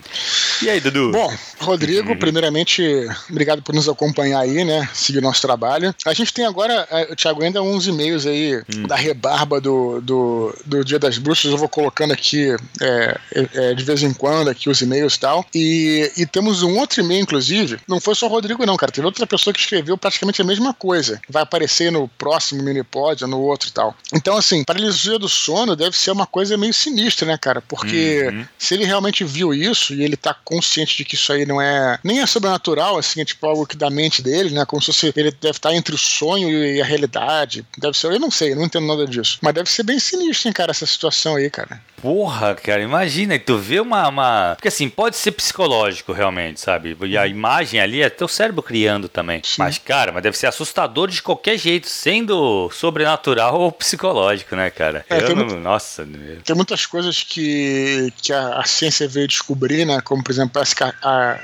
[0.62, 1.12] E aí, Dudu?
[1.12, 2.82] Bom, Rodrigo, primeiramente,
[3.30, 4.86] obrigado por nos acompanhar aí, né?
[4.92, 5.94] Seguir nosso trabalho.
[6.04, 8.86] A gente tem agora, é, Thiago, ainda uns e-mails aí hum.
[8.86, 11.50] da rebarba do, do, do, Dia das Bruxas.
[11.50, 13.18] Eu vou colocando aqui é,
[13.54, 15.46] é, de vez em quando aqui os e-mails e tal.
[15.54, 17.78] E, e temos um outro e-mail, inclusive.
[17.88, 18.92] Não foi só o Rodrigo, não, cara.
[18.92, 21.18] Teve outra pessoa que escreveu praticamente a mesma coisa.
[21.30, 23.96] Vai aparecer no próximo mini-pod no outro e tal.
[24.12, 27.62] Então, assim, paralisia do sono deve ser uma coisa meio sinistra, né, cara?
[27.62, 28.44] Porque uhum.
[28.58, 31.98] se ele realmente viu isso e ele tá consciente de que isso aí não é
[32.02, 34.64] nem é sobrenatural, assim, é tipo algo que da mente dele, né?
[34.64, 37.64] Como se fosse, ele deve estar entre o sonho e a realidade.
[37.78, 39.38] Deve ser, eu não sei, eu não entendo nada disso.
[39.40, 41.80] Mas deve ser bem sinistro, hein, cara, essa situação aí, cara.
[42.00, 44.54] Porra, cara, imagina, tu vê uma, uma.
[44.56, 46.96] Porque assim, pode ser psicológico realmente, sabe?
[47.02, 49.42] E a imagem ali é teu cérebro criando também.
[49.44, 49.56] Sim.
[49.58, 55.04] Mas, cara, mas deve ser assustador de qualquer jeito, sendo sobrenatural ou psicológico, né, cara?
[55.08, 55.36] É, não...
[55.36, 55.56] muito...
[55.56, 56.06] Nossa.
[56.44, 60.00] Tem muitas coisas que, que a, a ciência veio descobrir, né?
[60.00, 61.38] Como, por exemplo, a, a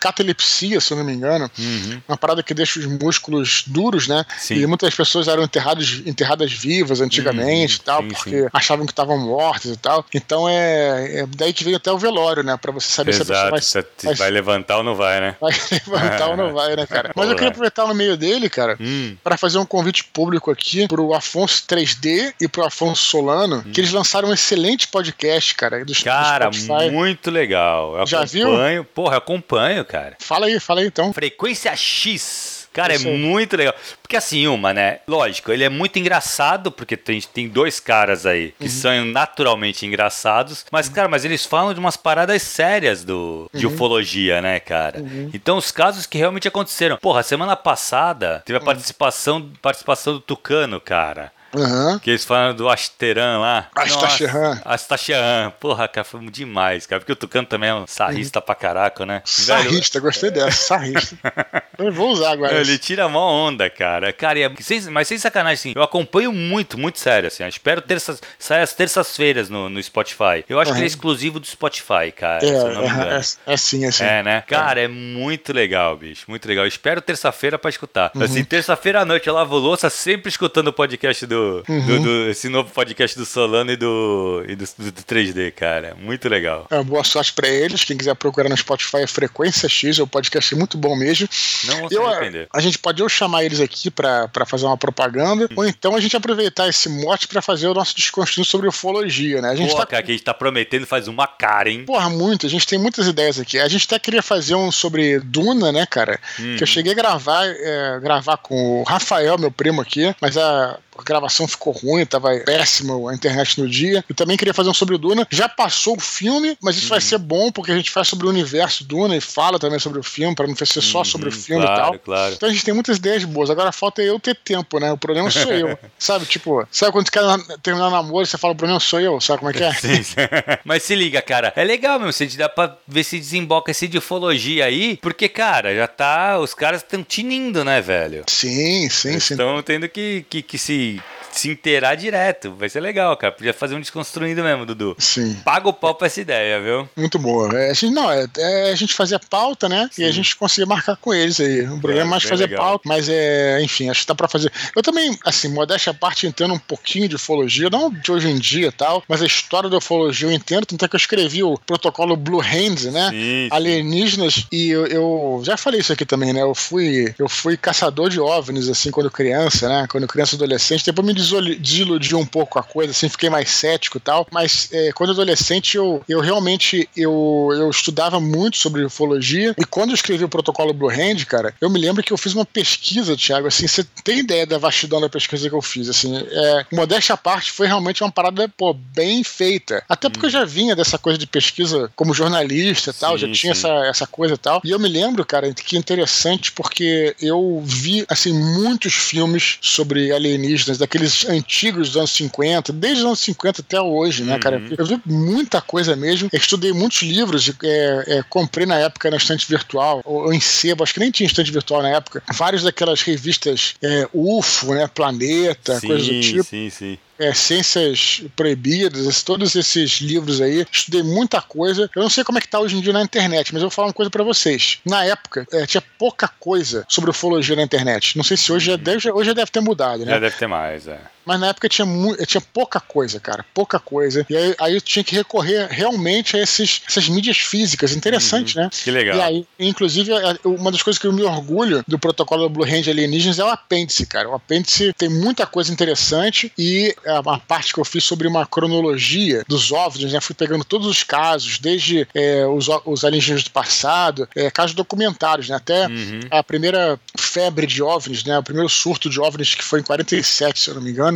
[0.00, 1.50] catalepsia, se eu não me engano.
[1.58, 2.02] Uhum.
[2.08, 4.24] Uma parada que deixa os músculos duros, né?
[4.38, 4.56] Sim.
[4.56, 7.80] E muitas pessoas eram enterradas, enterradas vivas antigamente uhum.
[7.80, 10.01] e tal, sim, porque achavam que estavam mortas e tal.
[10.14, 12.56] Então é, é, daí que vem até o velório, né?
[12.56, 15.36] Pra você saber Exato, se a pessoa vai, vai, vai levantar ou não vai, né?
[15.40, 15.52] Vai
[15.86, 17.12] levantar ou não vai, né, cara?
[17.14, 19.16] Mas eu queria aproveitar no meio dele, cara, hum.
[19.22, 23.72] para fazer um convite público aqui pro Afonso 3D e pro Afonso Solano, hum.
[23.72, 25.84] que eles lançaram um excelente podcast, cara.
[26.04, 27.98] Cara, do muito legal.
[27.98, 28.84] Eu Já acompanho, viu?
[28.84, 30.16] Porra, eu acompanho, cara.
[30.18, 31.12] Fala aí, fala aí então.
[31.12, 32.61] Frequência X.
[32.72, 33.74] Cara, é muito legal.
[34.00, 35.00] Porque assim, uma, né?
[35.06, 38.70] Lógico, ele é muito engraçado, porque tem, tem dois caras aí que uhum.
[38.70, 40.64] são naturalmente engraçados.
[40.70, 40.94] Mas, uhum.
[40.94, 43.74] cara, mas eles falam de umas paradas sérias do, de uhum.
[43.74, 45.00] ufologia, né, cara?
[45.00, 45.30] Uhum.
[45.34, 46.96] Então, os casos que realmente aconteceram.
[46.96, 48.66] Porra, semana passada teve a uhum.
[48.66, 51.32] participação, participação do Tucano, cara.
[51.54, 51.98] Uhum.
[51.98, 53.68] Que eles falam do Asteran lá.
[53.74, 54.60] Astacheran.
[54.64, 55.50] Astacheran.
[55.60, 57.00] Porra, cara, foi demais, cara.
[57.00, 58.44] Porque o Tucano também é um sarrista uhum.
[58.44, 59.22] pra caraca, né?
[59.24, 60.04] Sarrista, Velho...
[60.04, 61.16] gostei dessa, sarrista.
[61.78, 62.54] eu vou usar agora.
[62.54, 64.12] Ele tira a mó onda, cara.
[64.12, 64.50] Cara, é...
[64.90, 67.42] mas sem sacanagem, assim, eu acompanho muito, muito sério, assim.
[67.42, 68.20] Eu espero terças...
[68.38, 70.44] sair as terças-feiras no, no Spotify.
[70.48, 70.76] Eu acho uhum.
[70.76, 72.44] que ele é exclusivo do Spotify, cara.
[72.44, 74.04] É, é, é, é sim, é sim.
[74.04, 74.42] É, né?
[74.46, 74.88] Cara, é.
[74.88, 76.24] muito legal, bicho.
[76.28, 76.64] Muito legal.
[76.64, 78.10] Eu espero terça-feira pra escutar.
[78.14, 78.22] Uhum.
[78.22, 81.86] Assim, terça-feira à noite eu lavo louça sempre escutando o podcast do uhum.
[81.86, 85.94] do, do, esse novo podcast do Solano e do, e do, do, do 3D, cara.
[85.94, 86.66] Muito legal.
[86.70, 87.84] É, boa sorte pra eles.
[87.84, 91.28] Quem quiser procurar no Spotify é Frequência X, é um podcast muito bom mesmo.
[91.66, 92.48] Não vou eu, arrepender.
[92.52, 95.54] A gente pode ou chamar eles aqui pra, pra fazer uma propaganda, hum.
[95.56, 99.50] ou então a gente aproveitar esse mote pra fazer o nosso desconstrução sobre ufologia, né?
[99.50, 99.90] A gente Porra, tá...
[99.90, 101.84] cara, que a gente tá prometendo faz uma cara, hein?
[101.84, 102.46] Porra, muito.
[102.46, 103.58] A gente tem muitas ideias aqui.
[103.58, 106.18] A gente até queria fazer um sobre Duna, né, cara?
[106.38, 106.56] Hum.
[106.56, 110.78] Que eu cheguei a gravar, é, gravar com o Rafael, meu primo aqui, mas a
[110.98, 111.02] a
[111.48, 114.04] ficou ruim, tava péssimo a internet no dia.
[114.08, 115.26] Eu também queria fazer um sobre o Duna.
[115.30, 116.90] Já passou o filme, mas isso uhum.
[116.90, 119.98] vai ser bom porque a gente faz sobre o universo Duna e fala também sobre
[119.98, 121.98] o filme, para não ser só uhum, sobre o filme claro, e tal.
[121.98, 122.34] Claro.
[122.34, 123.50] Então a gente tem muitas ideias boas.
[123.50, 124.92] Agora falta eu ter tempo, né?
[124.92, 125.78] O problema sou eu.
[125.98, 129.20] sabe, tipo, sabe quando você quer terminar o namoro, você fala, o problema sou eu,
[129.20, 129.72] sabe como é que é?
[129.82, 130.14] Sim, sim.
[130.64, 133.98] mas se liga, cara, é legal mesmo, você dá pra ver se desemboca esse de
[133.98, 138.24] ufologia aí, porque, cara, já tá, os caras estão tinindo, né, velho?
[138.28, 139.34] Sim, sim, sim.
[139.34, 141.00] Estão tendo que, que, que se
[141.32, 142.54] se inteirar direto.
[142.56, 143.32] Vai ser legal, cara.
[143.32, 144.96] Podia fazer um desconstruindo mesmo, Dudu.
[144.98, 145.34] Sim.
[145.44, 146.88] Paga o pau pra essa ideia, viu?
[146.96, 147.52] Muito boa.
[147.58, 149.88] É, a gente, não, é, é, a gente fazia pauta, né?
[149.92, 150.02] Sim.
[150.02, 151.62] E a gente conseguia marcar com eles aí.
[151.62, 152.64] O problema é, mais fazer legal.
[152.64, 154.52] pauta, mas é, enfim, acho que dá pra fazer.
[154.74, 158.38] Eu também, assim, modéstia à parte, entendo um pouquinho de ufologia, não de hoje em
[158.38, 161.42] dia e tal, mas a história da ufologia eu entendo, tanto é que eu escrevi
[161.42, 163.10] o protocolo Blue Hands, né?
[163.10, 166.42] Sim, Alienígenas, e eu, eu, já falei isso aqui também, né?
[166.42, 169.86] Eu fui, eu fui caçador de OVNIs, assim, quando criança, né?
[169.88, 173.98] Quando criança e adolescente, depois me desiludiu um pouco a coisa, assim, fiquei mais cético
[173.98, 174.26] e tal.
[174.30, 179.54] Mas é, quando adolescente, eu, eu realmente eu, eu estudava muito sobre ufologia.
[179.58, 182.34] E quando eu escrevi o protocolo Blue Hand, cara, eu me lembro que eu fiz
[182.34, 183.46] uma pesquisa, Thiago.
[183.46, 185.88] Assim, você tem ideia da vastidão da pesquisa que eu fiz?
[185.88, 189.82] Assim, é, modéstia à parte, foi realmente uma parada, pô, bem feita.
[189.88, 190.28] Até porque hum.
[190.28, 193.68] eu já vinha dessa coisa de pesquisa como jornalista e tal, sim, já tinha essa,
[193.86, 194.60] essa coisa e tal.
[194.64, 200.78] E eu me lembro, cara, que interessante porque eu vi, assim, muitos filmes sobre alienígenas,
[200.78, 204.40] daqueles filmes antigos dos anos 50, desde os anos 50 até hoje, né, uhum.
[204.40, 204.62] cara?
[204.76, 206.28] Eu vi muita coisa mesmo.
[206.32, 210.82] Eu estudei muitos livros, é, é, comprei na época na estante virtual, ou, em sebo,
[210.82, 212.22] acho que nem tinha estante virtual na época.
[212.32, 214.86] Vários daquelas revistas é, UFO, né?
[214.86, 216.44] Planeta, sim, coisas do tipo.
[216.44, 220.66] Sim, sim é, Ciências Proibidas, todos esses livros aí.
[220.70, 221.88] Estudei muita coisa.
[221.94, 223.74] Eu não sei como é que tá hoje em dia na internet, mas eu vou
[223.74, 224.80] falar uma coisa para vocês.
[224.84, 228.16] Na época, é, tinha pouca coisa sobre ufologia na internet.
[228.16, 230.12] Não sei se hoje já deve, hoje já deve ter mudado, né?
[230.12, 230.98] Já deve ter mais, é.
[231.24, 231.86] Mas na época tinha,
[232.26, 233.44] tinha pouca coisa, cara.
[233.54, 234.26] Pouca coisa.
[234.28, 237.92] E aí, aí eu tinha que recorrer realmente a esses, essas mídias físicas.
[237.92, 238.64] Interessante, uhum.
[238.64, 238.70] né?
[238.70, 239.16] Que legal.
[239.16, 240.12] E aí, inclusive,
[240.44, 243.48] uma das coisas que eu me orgulho do protocolo do Blue Hand Alienígenas é o
[243.48, 244.28] apêndice, cara.
[244.28, 249.44] O apêndice tem muita coisa interessante e a, parte que eu fiz sobre uma cronologia
[249.48, 250.20] dos OVNIs, né?
[250.20, 255.48] Fui pegando todos os casos, desde é, os, os alienígenas do passado, é, casos documentários,
[255.48, 255.56] né?
[255.56, 256.20] Até uhum.
[256.30, 258.38] a primeira febre de OVNIs, né?
[258.38, 261.11] O primeiro surto de OVNIs que foi em 47, se eu não me engano,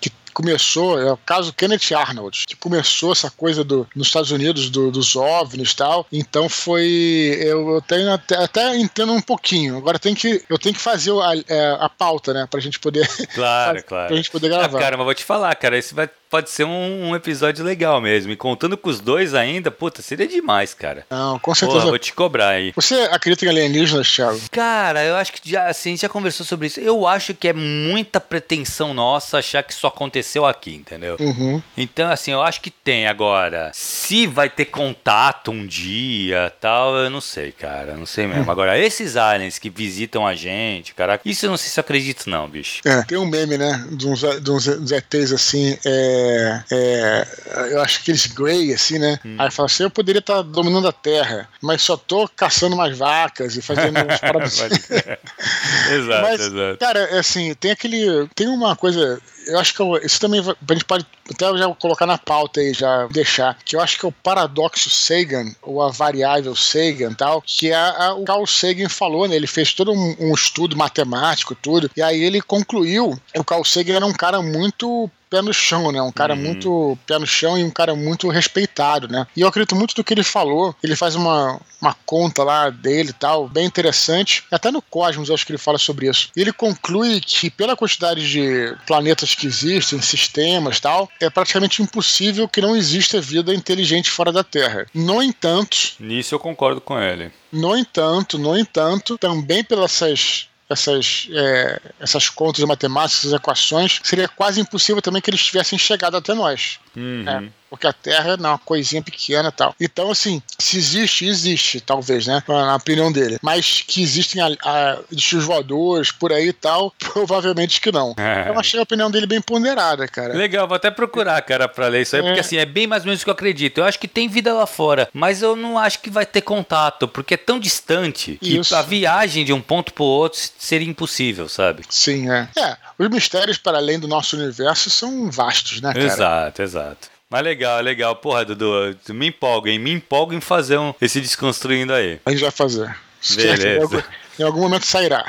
[0.00, 4.70] que começou, é o caso Kenneth Arnold, que começou essa coisa do, nos Estados Unidos
[4.70, 6.06] do, dos OVNIs e tal.
[6.10, 7.36] Então foi.
[7.40, 9.76] Eu, eu tenho até, até, entendo um pouquinho.
[9.76, 12.46] Agora tem que, eu tenho que fazer a, é, a pauta, né?
[12.50, 13.08] Pra gente poder.
[13.34, 14.08] Claro, claro.
[14.08, 14.78] Pra gente poder gravar.
[14.78, 18.00] Ah, cara, mas vou te falar, cara, esse vai pode ser um, um, episódio legal
[18.00, 18.30] mesmo.
[18.30, 21.04] E contando com os dois ainda, puta, seria demais, cara.
[21.10, 21.80] Não, com certeza.
[21.80, 22.72] Porra, vou te cobrar aí.
[22.76, 24.40] Você acredita em alienígenas, Thiago?
[24.50, 26.78] Cara, eu acho que já, assim, a gente já conversou sobre isso.
[26.78, 31.16] Eu acho que é muita pretensão nossa achar que isso aconteceu aqui, entendeu?
[31.18, 31.60] Uhum.
[31.76, 33.08] Então, assim, eu acho que tem.
[33.08, 37.96] Agora, se vai ter contato um dia tal, eu não sei, cara.
[37.96, 38.44] Não sei mesmo.
[38.44, 38.50] Uhum.
[38.50, 42.30] Agora, esses aliens que visitam a gente, caraca, isso eu não sei se eu acredito,
[42.30, 42.82] não, bicho.
[42.84, 43.84] É, tem um meme, né?
[43.90, 45.76] De uns, de uns, uns ETs assim.
[45.84, 49.18] É é, é, eu acho que eles Grey, assim, né?
[49.24, 49.36] Hum.
[49.38, 52.96] Aí fala assim: eu poderia estar tá dominando a terra, mas só tô caçando mais
[52.96, 54.58] vacas e fazendo uns paradas.
[55.90, 56.78] exato, mas, exato.
[56.78, 58.28] Cara, é assim, tem aquele.
[58.34, 62.06] Tem uma coisa eu acho que eu, isso também a gente pode até já colocar
[62.06, 65.90] na pauta aí, já deixar, que eu acho que é o paradoxo Sagan, ou a
[65.90, 69.36] variável Sagan tal, que é a, o Carl Sagan falou, né?
[69.36, 73.96] Ele fez todo um, um estudo matemático, tudo, e aí ele concluiu o Carl Sagan
[73.96, 76.02] era um cara muito pé no chão, né?
[76.02, 76.40] Um cara uhum.
[76.40, 79.26] muito pé no chão e um cara muito respeitado, né?
[79.36, 80.74] E eu acredito muito do que ele falou.
[80.82, 84.42] Ele faz uma, uma conta lá dele e tal, bem interessante.
[84.50, 86.30] Até no Cosmos eu acho que ele fala sobre isso.
[86.36, 92.48] Ele conclui que pela quantidade de planetas que existem, sistemas e tal, é praticamente impossível
[92.48, 94.86] que não exista vida inteligente fora da Terra.
[94.92, 95.76] No entanto.
[96.00, 97.30] Nisso eu concordo com ele.
[97.52, 104.28] No entanto, no entanto, também pelas essas essas, é, essas contas matemáticas, essas equações, seria
[104.28, 106.78] quase impossível também que eles tivessem chegado até nós.
[106.96, 107.24] Uhum.
[107.28, 109.74] É, porque a Terra é uma coisinha pequena e tal.
[109.80, 112.42] Então, assim, se existe, existe, talvez, né?
[112.48, 113.38] Na opinião dele.
[113.40, 114.98] Mas que existem a, a,
[115.40, 118.14] voadores por aí e tal, provavelmente que não.
[118.18, 118.48] É.
[118.48, 120.34] Eu achei a opinião dele bem ponderada, cara.
[120.34, 122.24] Legal, vou até procurar, cara, pra ler isso aí, é.
[122.24, 123.78] porque assim, é bem mais ou menos o que eu acredito.
[123.78, 127.06] Eu acho que tem vida lá fora, mas eu não acho que vai ter contato,
[127.06, 128.74] porque é tão distante que isso.
[128.74, 131.84] a viagem de um ponto pro outro seria impossível, sabe?
[131.88, 132.48] Sim, é.
[132.58, 136.04] É, os mistérios para além do nosso universo são vastos, né, cara?
[136.04, 137.19] Exato, exato.
[137.30, 138.16] Mas legal, legal.
[138.16, 139.78] Porra, Dudu, me empolga, hein?
[139.78, 142.18] Me empolga em fazer um, esse desconstruindo aí.
[142.26, 142.94] A gente vai fazer.
[143.36, 144.04] Beleza.
[144.40, 145.22] Em algum momento sairá.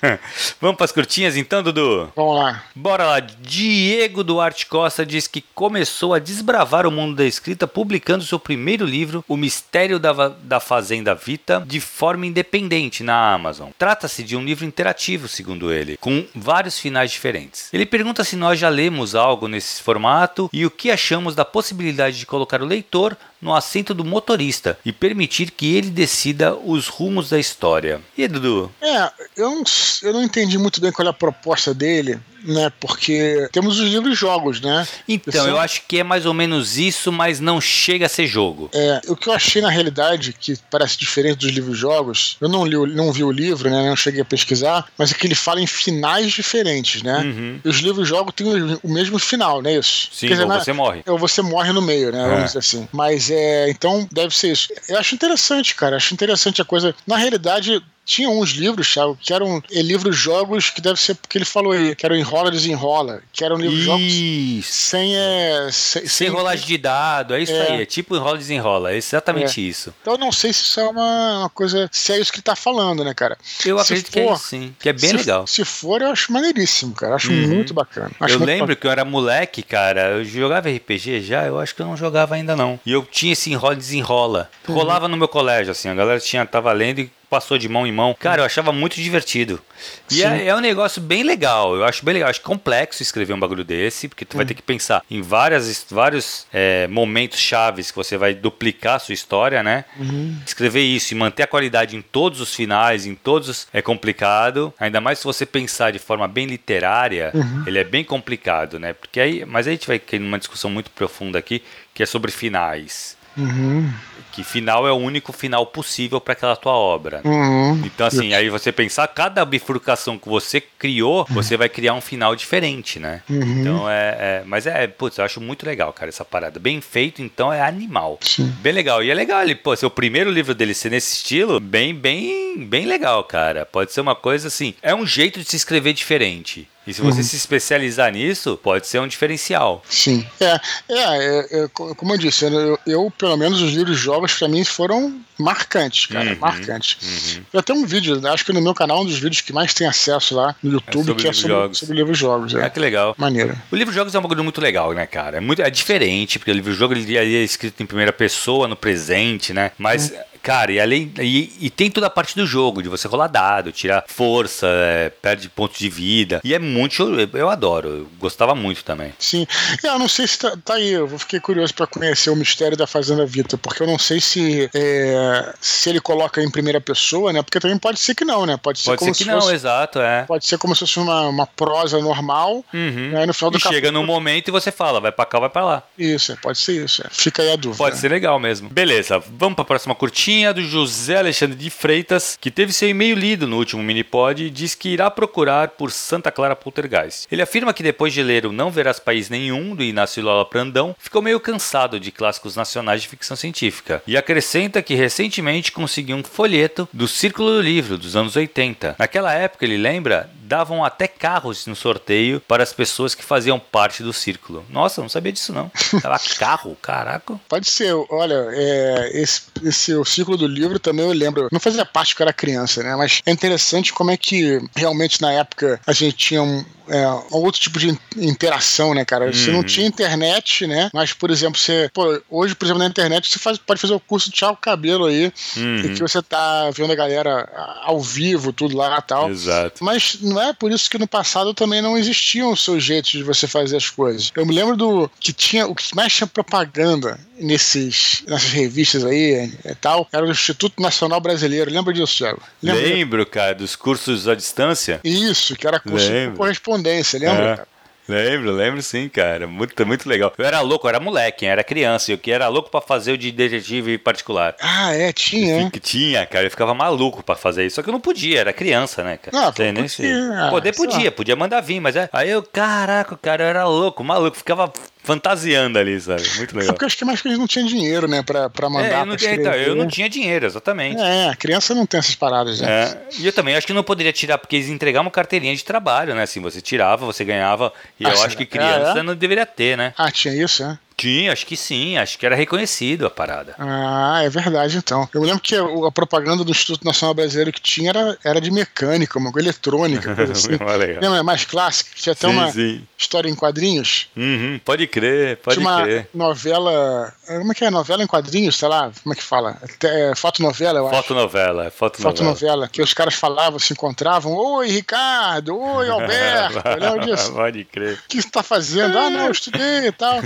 [0.58, 2.10] Vamos para as curtinhas então, Dudu?
[2.16, 2.64] Vamos lá.
[2.74, 3.20] Bora lá.
[3.20, 8.86] Diego Duarte Costa diz que começou a desbravar o mundo da escrita publicando seu primeiro
[8.86, 13.68] livro, O Mistério da, da Fazenda Vita, de forma independente na Amazon.
[13.78, 17.68] Trata-se de um livro interativo, segundo ele, com vários finais diferentes.
[17.70, 22.18] Ele pergunta se nós já lemos algo nesse formato e o que achamos da possibilidade
[22.18, 23.14] de colocar o leitor
[23.44, 28.00] no assento do motorista e permitir que ele decida os rumos da história.
[28.16, 28.72] E Dudu?
[28.80, 29.62] É, eu não,
[30.02, 32.70] eu não entendi muito bem qual é a proposta dele né?
[32.80, 34.86] Porque temos os livros jogos, né?
[35.08, 38.70] Então, eu acho que é mais ou menos isso, mas não chega a ser jogo.
[38.72, 42.64] É, o que eu achei na realidade, que parece diferente dos livros jogos, eu não,
[42.64, 43.88] li, não vi o livro, né?
[43.88, 47.18] Não cheguei a pesquisar, mas é que ele fala em finais diferentes, né?
[47.18, 47.60] Uhum.
[47.64, 48.46] E os livros jogos têm
[48.82, 50.08] o mesmo final, não é isso?
[50.12, 51.02] Sim, Quer dizer, ou você na, morre.
[51.06, 52.22] Ou você morre no meio, né?
[52.22, 52.44] Vamos é.
[52.46, 52.88] dizer assim.
[52.92, 53.70] Mas é.
[53.70, 54.68] Então, deve ser isso.
[54.88, 55.96] Eu acho interessante, cara.
[55.96, 56.94] Acho interessante a coisa.
[57.06, 61.38] Na realidade, tinha uns livros, Thiago, que eram é, livros jogos que deve ser porque
[61.38, 66.28] ele falou aí, que eram enrola desenrola, que eram livros jogos sem é, sem, sem
[66.28, 67.72] rolagem de dado, é isso é.
[67.72, 69.64] aí, é tipo enrola desenrola, é exatamente é.
[69.64, 69.94] isso.
[70.02, 72.42] Então eu não sei se isso é uma, uma, coisa, se é isso que ele
[72.42, 73.38] tá falando, né, cara?
[73.64, 75.46] Eu se acredito for, que é sim, que é bem se, legal.
[75.46, 77.48] Se for, eu acho maneiríssimo, cara, acho uhum.
[77.48, 78.10] muito bacana.
[78.20, 81.74] Acho eu muito lembro que eu era moleque, cara, eu jogava RPG já, eu acho
[81.74, 82.78] que eu não jogava ainda não.
[82.84, 84.50] E eu tinha esse enrola desenrola.
[84.68, 84.74] Uhum.
[84.74, 87.90] Rolava no meu colégio assim, a galera tinha tava lendo e passou de mão em
[87.90, 88.14] mão.
[88.18, 89.60] Cara, eu achava muito divertido.
[90.08, 91.74] E é, é, um negócio bem legal.
[91.74, 92.30] Eu acho bem legal.
[92.30, 94.48] Acho complexo escrever um bagulho desse, porque tu vai hum.
[94.48, 99.14] ter que pensar em várias, vários é, momentos chaves que você vai duplicar a sua
[99.14, 99.84] história, né?
[99.96, 100.38] Uhum.
[100.46, 104.72] Escrever isso e manter a qualidade em todos os finais, em todos é complicado.
[104.78, 107.64] Ainda mais se você pensar de forma bem literária, uhum.
[107.66, 108.92] ele é bem complicado, né?
[108.92, 111.60] Porque aí, mas aí a gente vai ter uma discussão muito profunda aqui,
[111.92, 113.16] que é sobre finais.
[113.36, 113.92] Uhum.
[114.34, 117.20] Que final é o único final possível para aquela tua obra.
[117.24, 117.80] Uhum.
[117.84, 122.34] Então, assim, aí você pensar, cada bifurcação que você criou, você vai criar um final
[122.34, 123.22] diferente, né?
[123.30, 123.60] Uhum.
[123.60, 126.58] Então é, é, Mas é, putz, eu acho muito legal, cara, essa parada.
[126.58, 128.18] Bem feito, então é animal.
[128.22, 128.52] Sim.
[128.60, 129.04] Bem legal.
[129.04, 132.66] E é legal ele, pô, ser o primeiro livro dele ser nesse estilo, bem, bem,
[132.66, 133.64] bem legal, cara.
[133.64, 134.74] Pode ser uma coisa assim.
[134.82, 136.66] É um jeito de se escrever diferente.
[136.86, 137.24] E se você uhum.
[137.24, 139.82] se especializar nisso, pode ser um diferencial.
[139.88, 140.26] Sim.
[140.40, 144.48] É, é, é, é como eu disse, eu, eu, pelo menos, os livros jogos para
[144.48, 146.30] mim foram marcantes, cara.
[146.30, 146.38] Uhum.
[146.38, 147.36] Marcantes.
[147.36, 147.42] Uhum.
[147.52, 149.86] Eu tenho um vídeo, acho que no meu canal, um dos vídeos que mais tem
[149.86, 151.78] acesso lá no YouTube, é que é sobre, jogos.
[151.78, 152.54] sobre livros jogos.
[152.54, 152.64] É.
[152.64, 153.14] Ah, que legal.
[153.18, 153.56] Maneiro.
[153.70, 155.38] O livro jogos é um bagulho muito legal, né, cara?
[155.38, 158.68] É, muito, é diferente, porque o livro jogo ele, ele é escrito em primeira pessoa,
[158.68, 159.72] no presente, né?
[159.78, 160.12] Mas.
[160.44, 161.10] Cara, e além.
[161.18, 165.08] E, e, tem toda a parte do jogo, de você rolar dado, tirar força, é,
[165.08, 166.42] perde pontos de vida.
[166.44, 167.02] E é muito.
[167.02, 169.14] Eu, eu adoro, eu gostava muito também.
[169.18, 169.46] Sim.
[169.82, 172.76] É, eu não sei se tá, tá aí, eu fiquei curioso para conhecer o mistério
[172.76, 174.68] da Fazenda Vita, porque eu não sei se.
[174.74, 177.42] É, se ele coloca em primeira pessoa, né?
[177.42, 178.58] Porque também pode ser que não, né?
[178.58, 180.24] Pode ser pode como ser que não, fosse, exato, é.
[180.24, 182.62] Pode ser como se fosse uma, uma prosa normal.
[182.74, 183.12] Uhum.
[183.12, 185.38] Né, no final do e capítulo, chega num momento e você fala, vai pra cá,
[185.38, 185.82] vai pra lá.
[185.98, 187.02] Isso, é, pode ser isso.
[187.02, 187.08] É.
[187.10, 187.78] Fica aí a dúvida.
[187.78, 188.68] Pode ser legal mesmo.
[188.68, 189.94] Beleza, vamos pra próxima
[190.34, 194.74] curtinha do José Alexandre de Freitas, que teve seu e-mail lido no último Minipod diz
[194.74, 197.28] que irá procurar por Santa Clara Poltergeist.
[197.30, 200.96] Ele afirma que depois de ler o Não Verás País Nenhum, do Inácio Lola Prandão,
[200.98, 204.02] ficou meio cansado de clássicos nacionais de ficção científica.
[204.08, 208.96] E acrescenta que recentemente conseguiu um folheto do Círculo do Livro, dos anos 80.
[208.98, 214.02] Naquela época, ele lembra, davam até carros no sorteio para as pessoas que faziam parte
[214.02, 214.64] do círculo.
[214.68, 215.70] Nossa, não sabia disso não.
[216.38, 217.38] Carro, caraca.
[217.48, 221.84] Pode ser, olha, é, esse, esse o círculo do livro também eu lembro, não fazia
[221.84, 222.94] parte que eu era criança, né?
[222.96, 227.38] Mas é interessante como é que realmente na época a gente tinha um, é, um
[227.38, 229.32] outro tipo de interação, né, cara?
[229.32, 229.64] Você não uhum.
[229.64, 230.90] tinha internet, né?
[230.92, 231.90] Mas, por exemplo, você.
[231.92, 235.06] Pô, hoje, por exemplo, na internet, você faz, pode fazer o curso de tchau cabelo
[235.06, 235.76] aí, uhum.
[235.78, 237.48] e que você tá vendo a galera
[237.82, 239.30] ao vivo, tudo lá e tal.
[239.30, 239.82] Exato.
[239.84, 243.22] Mas não é por isso que no passado também não existiam os seus jeitos de
[243.22, 244.30] você fazer as coisas.
[244.34, 249.50] Eu me lembro do que tinha, o que mais tinha propaganda nesses, nessas revistas aí
[249.64, 251.70] e tal, era o Instituto Nacional Brasileiro.
[251.70, 252.40] Lembra disso, Thiago?
[252.62, 252.82] Lembra?
[252.82, 255.00] Lembro, cara, dos cursos à distância.
[255.04, 256.32] Isso, que era curso Lembro.
[256.32, 257.66] de correspondência, lembra?
[257.70, 257.74] É.
[258.06, 259.46] Lembro, lembro sim, cara.
[259.46, 260.32] Muito, muito legal.
[260.36, 262.12] Eu era louco, eu era moleque, era criança.
[262.12, 264.54] Eu que era louco para fazer o de detetive particular.
[264.60, 265.70] Ah, é, tinha.
[265.70, 266.44] Que tinha, cara.
[266.44, 267.76] Eu ficava maluco para fazer isso.
[267.76, 269.34] Só que eu não podia, era criança, né, cara?
[269.34, 269.72] Não, podia.
[269.72, 270.02] Nem se...
[270.50, 272.10] Poder podia, podia mandar vir, mas é.
[272.12, 274.36] Aí eu, caraca, cara, eu era louco, maluco.
[274.36, 274.70] Ficava
[275.04, 276.22] fantasiando ali, sabe?
[276.36, 276.70] Muito legal.
[276.70, 278.88] É porque eu acho que mais que eles não tinham dinheiro, né, pra, pra mandar
[278.88, 281.00] é, eu não, tinha, então, eu não tinha dinheiro, exatamente.
[281.00, 282.68] É, a criança não tem essas paradas, né?
[282.68, 286.14] É, e eu também acho que não poderia tirar, porque eles entregavam carteirinha de trabalho,
[286.14, 286.22] né?
[286.22, 289.02] Assim, você tirava, você ganhava, e ah, eu acho que criança é, é?
[289.02, 289.92] não deveria ter, né?
[289.96, 290.78] Ah, tinha isso, né?
[291.04, 293.54] Tinha, acho que sim, acho que era reconhecido a parada.
[293.58, 295.06] Ah, é verdade então.
[295.12, 299.18] Eu lembro que a, propaganda do Instituto Nacional Brasileiro que tinha era, era de mecânica,
[299.18, 300.52] uma coisa eletrônica, coisa assim.
[301.00, 302.82] Lembra, é mais clássica, tinha até sim, uma sim.
[302.96, 304.08] história em quadrinhos.
[304.16, 306.08] Uhum, pode crer, pode tinha crer.
[306.14, 307.70] uma novela, como é que é?
[307.70, 309.58] Novela em quadrinhos, sei lá, como é que fala?
[309.82, 311.02] É, fotonovela, eu acho.
[311.02, 312.16] Fotonovela, é fotonovela.
[312.16, 317.30] Fotonovela, que os caras falavam, se encontravam, oi Ricardo, oi Alberto, lembra disso?
[317.30, 317.98] Pode crer.
[317.98, 318.96] O que você tá fazendo?
[318.96, 320.22] Ah, não, eu estudei e tal.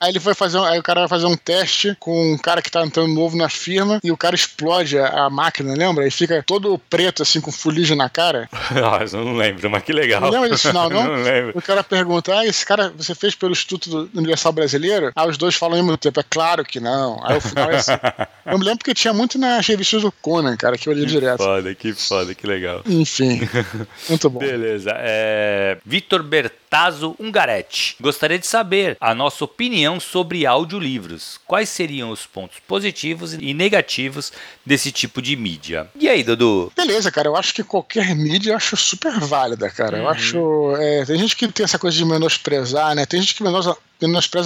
[0.00, 2.70] Aí ele foi fazer, aí o cara vai fazer um teste com um cara que
[2.70, 6.06] tá entrando novo na firma e o cara explode a, a máquina, lembra?
[6.06, 8.48] E fica todo preto, assim, com fuligem na cara.
[8.74, 10.20] Nossa, eu não lembro, mas que legal.
[10.20, 11.04] Não lembra desse final, não?
[11.16, 11.52] não lembro.
[11.54, 15.12] O cara pergunta, ah, esse cara você fez pelo Instituto Universal Brasileiro?
[15.14, 17.20] Aí os dois falam ao mesmo tempo, é claro que não.
[17.24, 17.92] Aí o final é assim.
[18.44, 21.38] Eu me lembro porque tinha muito nas revistas do Conan, cara, que eu li direto.
[21.38, 22.82] Que foda, que foda, que legal.
[22.84, 23.40] Enfim,
[24.06, 24.38] muito bom.
[24.38, 24.90] Beleza.
[24.98, 25.78] É...
[25.84, 27.96] Vitor Bertazzo Ungaretti.
[27.98, 31.40] Gostaria de saber a nossa opinião sobre audiolivros.
[31.46, 34.32] Quais seriam os pontos positivos e negativos
[34.64, 35.88] desse tipo de mídia?
[35.98, 36.72] E aí, Dudu?
[36.76, 37.28] Beleza, cara.
[37.28, 39.96] Eu acho que qualquer mídia eu acho super válida, cara.
[39.96, 40.02] Uhum.
[40.02, 40.76] Eu acho.
[40.76, 43.06] É, tem gente que tem essa coisa de menosprezar, né?
[43.06, 43.78] Tem gente que menospreza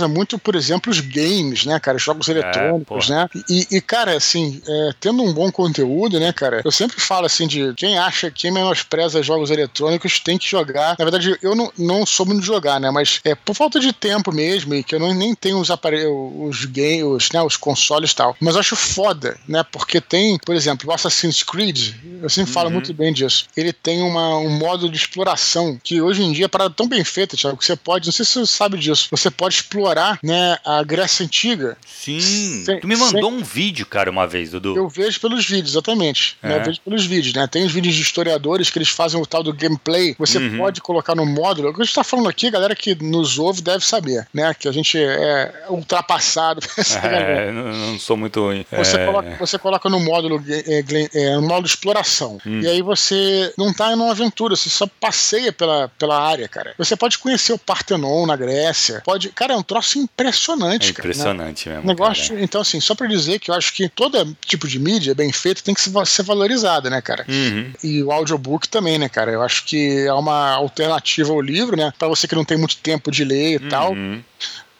[0.09, 1.99] muito, por exemplo, os games, né, cara?
[1.99, 3.28] Jogos é, eletrônicos, é, né?
[3.49, 6.62] E, e, cara, assim, é, tendo um bom conteúdo, né, cara?
[6.64, 10.96] Eu sempre falo assim de quem acha, quem menospreza jogos eletrônicos tem que jogar.
[10.99, 12.90] Na verdade, eu não, não sou muito de jogar, né?
[12.90, 16.12] Mas é por falta de tempo mesmo e que eu não, nem tenho os aparelhos,
[16.36, 18.36] os games, né, os consoles e tal.
[18.40, 19.64] Mas eu acho foda, né?
[19.70, 22.74] Porque tem, por exemplo, o Assassin's Creed, eu sempre falo uhum.
[22.74, 23.46] muito bem disso.
[23.57, 27.05] Ele tem uma, um modo de exploração que hoje em dia é para tão bem
[27.05, 30.59] feita, Thiago, que você pode, não sei se você sabe disso, você pode explorar, né,
[30.64, 31.76] a Grécia Antiga.
[31.86, 32.64] Sim.
[32.64, 33.39] Sem, tu me mandou sem...
[33.39, 34.76] um vídeo, cara, uma vez, Dudu.
[34.76, 36.36] Eu vejo pelos vídeos, exatamente.
[36.43, 36.55] Né, é.
[36.55, 37.47] Né, eu vejo pelos vídeos, né?
[37.47, 40.16] Tem os vídeos de historiadores que eles fazem o tal do gameplay.
[40.18, 40.59] Você uhum.
[40.59, 41.70] pode colocar no módulo.
[41.70, 44.53] O que a gente tá falando aqui, galera que nos ouve deve saber, né?
[44.53, 46.61] Que a gente é ultrapassado.
[47.05, 48.49] é, não sou muito.
[48.72, 49.07] Você, é...
[49.07, 50.84] coloca, você coloca no módulo, é,
[51.14, 52.39] é, no módulo de exploração.
[52.45, 52.61] Hum.
[52.61, 56.74] E aí você não tá numa aventura, você só passeia pela, pela área, cara.
[56.76, 59.03] Você pode conhecer o Partenon na Grécia.
[59.05, 59.28] Pode.
[59.35, 61.83] Cara, é um troço impressionante, é impressionante cara, né?
[61.83, 61.89] mesmo.
[61.89, 62.43] Negócio, cara.
[62.43, 65.62] então, assim, só pra dizer que eu acho que todo tipo de mídia bem feita
[65.62, 67.24] tem que ser valorizada, né, cara?
[67.29, 67.72] Uhum.
[67.83, 69.31] E o audiobook também, né, cara?
[69.31, 71.93] Eu acho que é uma alternativa ao livro, né?
[71.99, 73.68] Pra você que não tem muito tempo de ler e uhum.
[73.68, 73.95] tal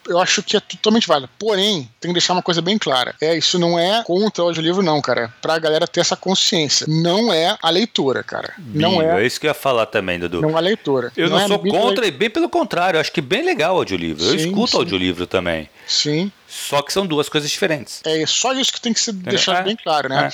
[0.09, 1.29] eu acho que é totalmente válido.
[1.37, 3.15] Porém, tem que deixar uma coisa bem clara.
[3.21, 5.21] É, isso não é contra o audiolivro, não, cara.
[5.21, 6.85] É pra galera ter essa consciência.
[6.89, 8.53] Não é a leitura, cara.
[8.57, 9.23] Bingo, não é.
[9.23, 10.41] É isso que eu ia falar também, Dudu.
[10.41, 11.11] Não é a leitura.
[11.15, 12.97] Eu não, não é sou contra e bem pelo contrário.
[12.97, 14.23] Eu acho que bem legal o audiolivro.
[14.23, 14.77] Sim, eu escuto sim.
[14.77, 15.69] audiolivro também.
[15.87, 16.31] Sim.
[16.47, 18.01] Só que são duas coisas diferentes.
[18.03, 20.29] É só isso que tem que ser deixado é, bem claro, né?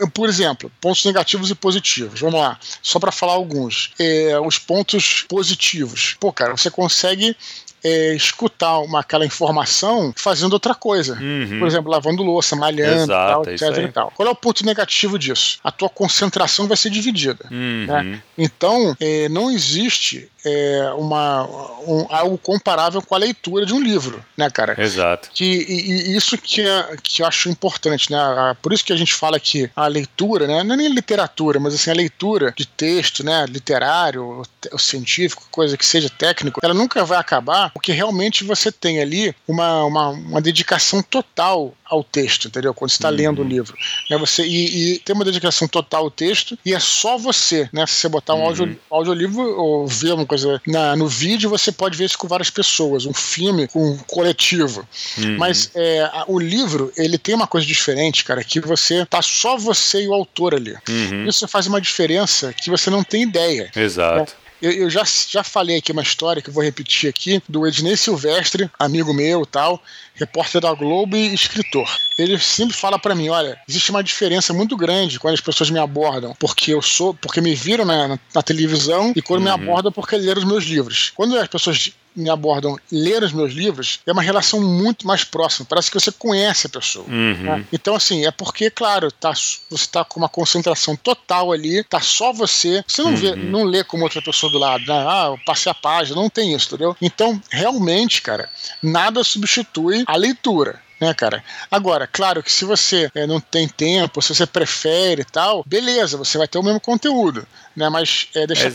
[0.00, 0.06] É.
[0.06, 2.20] Por exemplo, pontos negativos e positivos.
[2.20, 3.92] Vamos lá, só para falar alguns.
[3.98, 6.16] É, os pontos positivos.
[6.18, 7.36] Pô, cara, você consegue
[7.84, 11.18] é, escutar uma, aquela informação fazendo outra coisa.
[11.20, 11.58] Uhum.
[11.58, 13.84] Por exemplo, lavando louça, malhando, Exato, tal, é etc.
[13.84, 14.12] E tal.
[14.16, 15.58] Qual é o ponto negativo disso?
[15.62, 17.46] A tua concentração vai ser dividida.
[17.50, 17.84] Uhum.
[17.86, 18.22] Né?
[18.38, 21.44] Então, é, não existe é, uma,
[21.86, 24.80] um, algo comparável com a leitura de um livro, né, cara?
[24.80, 25.30] Exato.
[25.32, 28.18] Que, e, e isso que, é, que eu acho importante, né?
[28.60, 30.62] Por isso que a gente fala que a leitura, né?
[30.62, 33.46] Não é nem literatura, mas assim, a leitura de texto, né?
[33.48, 39.00] Literário, ou científico, coisa que seja técnico, ela nunca vai acabar porque realmente você tem
[39.00, 42.72] ali uma, uma, uma dedicação total ao texto, entendeu?
[42.72, 43.16] Quando você está uhum.
[43.16, 43.76] lendo o livro.
[44.10, 44.16] Né?
[44.18, 47.86] Você, e, e, tem uma dedicação total ao texto, e é só você, né?
[47.86, 48.46] Se você botar um uhum.
[48.46, 52.50] audio, audiolivro ou ver uma coisa na, no vídeo, você pode ver isso com várias
[52.50, 54.86] pessoas, um filme com um coletivo.
[55.18, 55.36] Uhum.
[55.38, 60.02] Mas é, o livro, ele tem uma coisa diferente, cara, que você tá só você
[60.02, 60.74] e o autor ali.
[60.88, 61.26] Uhum.
[61.26, 63.70] Isso faz uma diferença que você não tem ideia.
[63.76, 64.32] Exato.
[64.32, 64.43] Né?
[64.64, 67.98] Eu, eu, já, já falei aqui uma história que eu vou repetir aqui, do Ednei
[67.98, 69.78] Silvestre, amigo meu tal,
[70.14, 71.86] repórter da Globo e escritor.
[72.18, 75.78] Ele sempre fala para mim, olha, existe uma diferença muito grande quando as pessoas me
[75.78, 79.44] abordam, porque eu sou, porque me viram na, na, na televisão e quando uhum.
[79.44, 81.12] me abordam porque leram os meus livros.
[81.14, 85.66] Quando as pessoas me abordam ler os meus livros, é uma relação muito mais próxima.
[85.68, 87.06] Parece que você conhece a pessoa.
[87.06, 87.42] Uhum.
[87.42, 87.66] Né?
[87.72, 92.32] Então, assim, é porque, claro, tá, você tá com uma concentração total ali, tá só
[92.32, 92.84] você.
[92.86, 93.16] Você não uhum.
[93.16, 95.04] vê, não lê como outra pessoa do lado, né?
[95.06, 96.96] Ah, eu passei a página, não tem isso, entendeu?
[97.00, 98.48] Então, realmente, cara,
[98.82, 101.44] nada substitui a leitura né, cara?
[101.70, 106.16] Agora, claro que se você é, não tem tempo, se você prefere e tal, beleza,
[106.16, 107.88] você vai ter o mesmo conteúdo, né?
[107.88, 108.70] Mas é, deixa é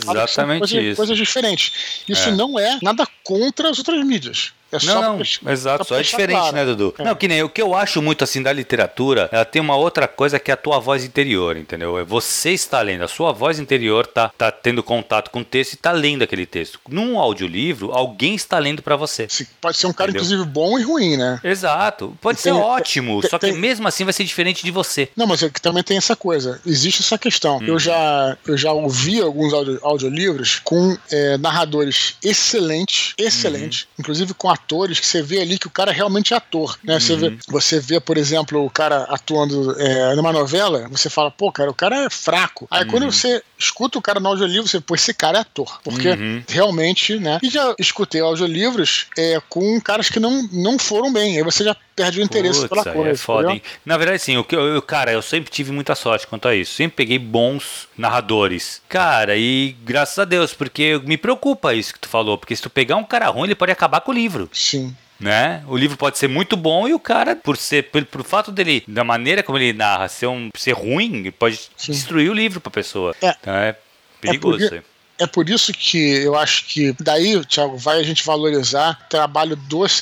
[0.58, 0.96] coisa, isso.
[0.96, 2.02] coisas diferentes.
[2.08, 2.32] Isso é.
[2.32, 4.52] não é nada contra as outras mídias.
[4.72, 6.56] É não, não, exato, só é diferente, claro.
[6.56, 6.94] né, Dudu?
[6.98, 7.04] É.
[7.04, 10.06] Não, que nem o que eu acho muito assim da literatura, ela tem uma outra
[10.06, 11.98] coisa que é a tua voz interior, entendeu?
[11.98, 15.72] É você está lendo, a sua voz interior tá, tá tendo contato com o texto
[15.72, 16.78] e tá lendo aquele texto.
[16.88, 19.26] Num audiolivro, alguém está lendo para você.
[19.28, 20.24] Sim, pode ser um cara, entendeu?
[20.24, 21.40] inclusive, bom e ruim, né?
[21.42, 23.58] Exato, pode ser ótimo, tem, só que tem...
[23.58, 25.08] mesmo assim vai ser diferente de você.
[25.16, 27.58] Não, mas é também tem essa coisa, existe essa questão.
[27.58, 27.66] Hum.
[27.66, 34.00] Eu, já, eu já ouvi alguns audio, audiolivros com é, narradores excelentes, excelentes, hum.
[34.00, 36.94] inclusive com atores que você vê ali que o cara realmente é ator, né?
[36.94, 37.00] Uhum.
[37.00, 41.50] Você, vê, você vê, por exemplo, o cara atuando é, numa novela, você fala, pô,
[41.50, 42.68] cara, o cara é fraco.
[42.70, 42.90] Aí uhum.
[42.90, 45.80] quando você escuta o cara no audiolivro, você, pô, esse cara é ator.
[45.82, 46.42] Porque uhum.
[46.48, 47.38] realmente, né?
[47.42, 51.36] E já escutei audiolivros é, com caras que não, não foram bem.
[51.36, 53.10] Aí você já perde o interesse Putz, pela coisa.
[53.10, 53.62] É foda, hein?
[53.84, 56.74] Na verdade, sim, o que eu, cara, eu sempre tive muita sorte quanto a isso.
[56.74, 58.80] Sempre peguei bons narradores.
[58.88, 62.70] Cara, e graças a Deus, porque me preocupa isso que tu falou, porque se tu
[62.70, 64.48] pegar um cara ruim, ele pode acabar com o livro.
[64.52, 65.62] Sim né?
[65.68, 68.82] O livro pode ser muito bom e o cara, por ser, por, por fato dele,
[68.88, 71.92] da maneira como ele narra, ser, um, ser ruim, pode Sim.
[71.92, 73.14] destruir o livro pra pessoa.
[73.20, 73.76] É, então é
[74.18, 74.64] perigoso.
[74.64, 74.84] É porque,
[75.18, 79.54] é por isso que eu acho que daí, Thiago, vai a gente valorizar o trabalho
[79.54, 80.00] dos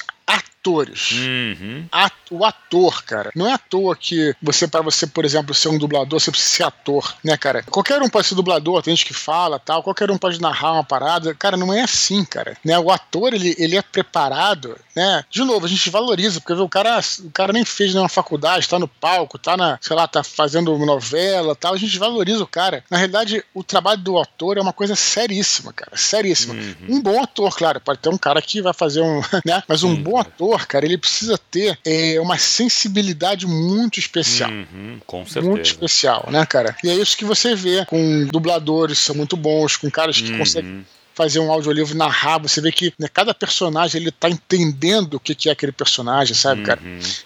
[0.69, 1.13] atores.
[1.13, 1.87] Uhum.
[1.91, 3.31] A, o ator, cara.
[3.35, 6.57] Não é à toa que você, para você, por exemplo, ser um dublador, você precisa
[6.57, 7.63] ser ator, né, cara?
[7.63, 10.85] Qualquer um pode ser dublador, tem gente que fala tal, qualquer um pode narrar uma
[10.85, 11.35] parada.
[11.35, 12.57] Cara, não é assim, cara.
[12.65, 12.79] Né?
[12.79, 15.25] O ator, ele, ele é preparado, né?
[15.31, 18.81] De novo, a gente valoriza, porque o cara, o cara nem fez nenhuma faculdade, tá
[18.81, 22.83] no palco, tá na, sei lá, tá fazendo novela tal, a gente valoriza o cara.
[22.91, 25.97] Na realidade, o trabalho do ator é uma coisa seríssima, cara.
[25.97, 26.55] Seríssima.
[26.55, 26.97] Uhum.
[26.97, 29.21] Um bom ator, claro, pode ter um cara que vai fazer um.
[29.47, 29.63] né?
[29.69, 34.51] Mas um bom ator, cara, ele precisa ter é, uma sensibilidade muito especial.
[34.51, 35.49] Uhum, com certeza.
[35.49, 36.77] Muito especial, né, cara?
[36.83, 40.39] E é isso que você vê com dubladores, são muito bons, com caras que uhum.
[40.39, 40.87] conseguem
[41.19, 45.35] fazer um audiolivro narrar, você vê que né, cada personagem ele tá entendendo o que,
[45.35, 46.67] que é aquele personagem, sabe, uhum.
[46.67, 46.81] cara?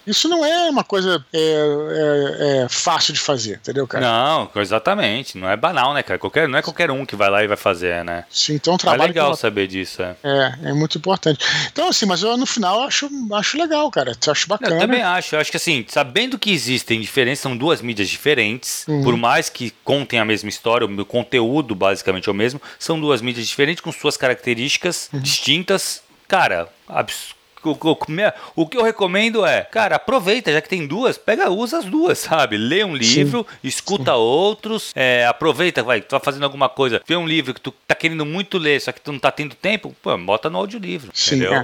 [0.07, 4.03] Isso não é uma coisa é, é, é, fácil de fazer, entendeu, cara?
[4.03, 5.37] Não, exatamente.
[5.37, 6.19] Não é banal, né, cara?
[6.19, 8.25] Qualquer, não é qualquer um que vai lá e vai fazer, né?
[8.31, 9.03] Sim, então o trabalho.
[9.03, 10.17] É legal saber disso, é.
[10.23, 11.45] É, é muito importante.
[11.71, 14.17] Então, assim, mas eu no final acho, acho legal, cara.
[14.27, 14.77] Acho bacana.
[14.77, 15.35] Eu também acho.
[15.35, 19.03] Eu acho que assim, sabendo que existem diferenças, são duas mídias diferentes, uhum.
[19.03, 23.21] por mais que contem a mesma história, o conteúdo basicamente é o mesmo, são duas
[23.21, 25.21] mídias diferentes com suas características uhum.
[25.21, 26.03] distintas.
[26.29, 27.43] Cara, absurdo.
[27.65, 27.97] O, o,
[28.57, 32.19] o, que eu recomendo é, cara, aproveita, já que tem duas, pega, usa as duas,
[32.27, 32.57] sabe?
[32.57, 33.57] Lê um livro, Sim.
[33.63, 34.19] escuta Sim.
[34.19, 37.95] outros, é, aproveita, vai, tu tá fazendo alguma coisa, vê um livro que tu tá
[37.95, 41.37] querendo muito ler, só que tu não tá tendo tempo, pô, bota no audiolivro, Sim,
[41.37, 41.55] entendeu?
[41.55, 41.63] É